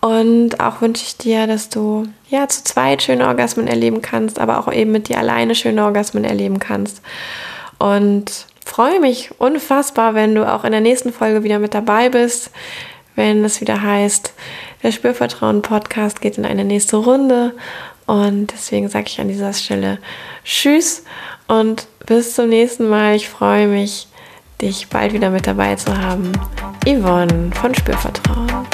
und 0.00 0.60
auch 0.60 0.80
wünsche 0.80 1.02
ich 1.04 1.16
dir, 1.16 1.46
dass 1.46 1.70
du 1.70 2.06
ja 2.28 2.46
zu 2.48 2.62
zweit 2.62 3.02
schöne 3.02 3.26
Orgasmen 3.26 3.66
erleben 3.66 4.00
kannst, 4.00 4.38
aber 4.38 4.58
auch 4.58 4.72
eben 4.72 4.92
mit 4.92 5.08
dir 5.08 5.18
alleine 5.18 5.54
schöne 5.54 5.84
Orgasmen 5.84 6.24
erleben 6.24 6.60
kannst. 6.60 7.02
Und 7.78 8.46
freue 8.64 9.00
mich 9.00 9.30
unfassbar, 9.38 10.14
wenn 10.14 10.34
du 10.34 10.50
auch 10.50 10.64
in 10.64 10.72
der 10.72 10.80
nächsten 10.80 11.12
Folge 11.12 11.42
wieder 11.42 11.58
mit 11.58 11.74
dabei 11.74 12.10
bist, 12.10 12.50
wenn 13.16 13.44
es 13.44 13.60
wieder 13.60 13.82
heißt, 13.82 14.32
der 14.84 14.92
Spürvertrauen 14.92 15.62
Podcast 15.62 16.20
geht 16.20 16.38
in 16.38 16.44
eine 16.44 16.64
nächste 16.64 16.98
Runde. 16.98 17.54
Und 18.06 18.52
deswegen 18.52 18.88
sage 18.88 19.06
ich 19.08 19.20
an 19.20 19.28
dieser 19.28 19.52
Stelle 19.52 19.98
Tschüss 20.44 21.02
und 21.48 21.88
bis 22.06 22.36
zum 22.36 22.48
nächsten 22.48 22.88
Mal. 22.88 23.16
Ich 23.16 23.28
freue 23.28 23.66
mich, 23.66 24.06
dich 24.60 24.88
bald 24.88 25.12
wieder 25.12 25.30
mit 25.30 25.46
dabei 25.46 25.76
zu 25.76 25.96
haben. 25.96 26.32
Yvonne 26.84 27.50
von 27.54 27.74
Spürvertrauen. 27.74 28.66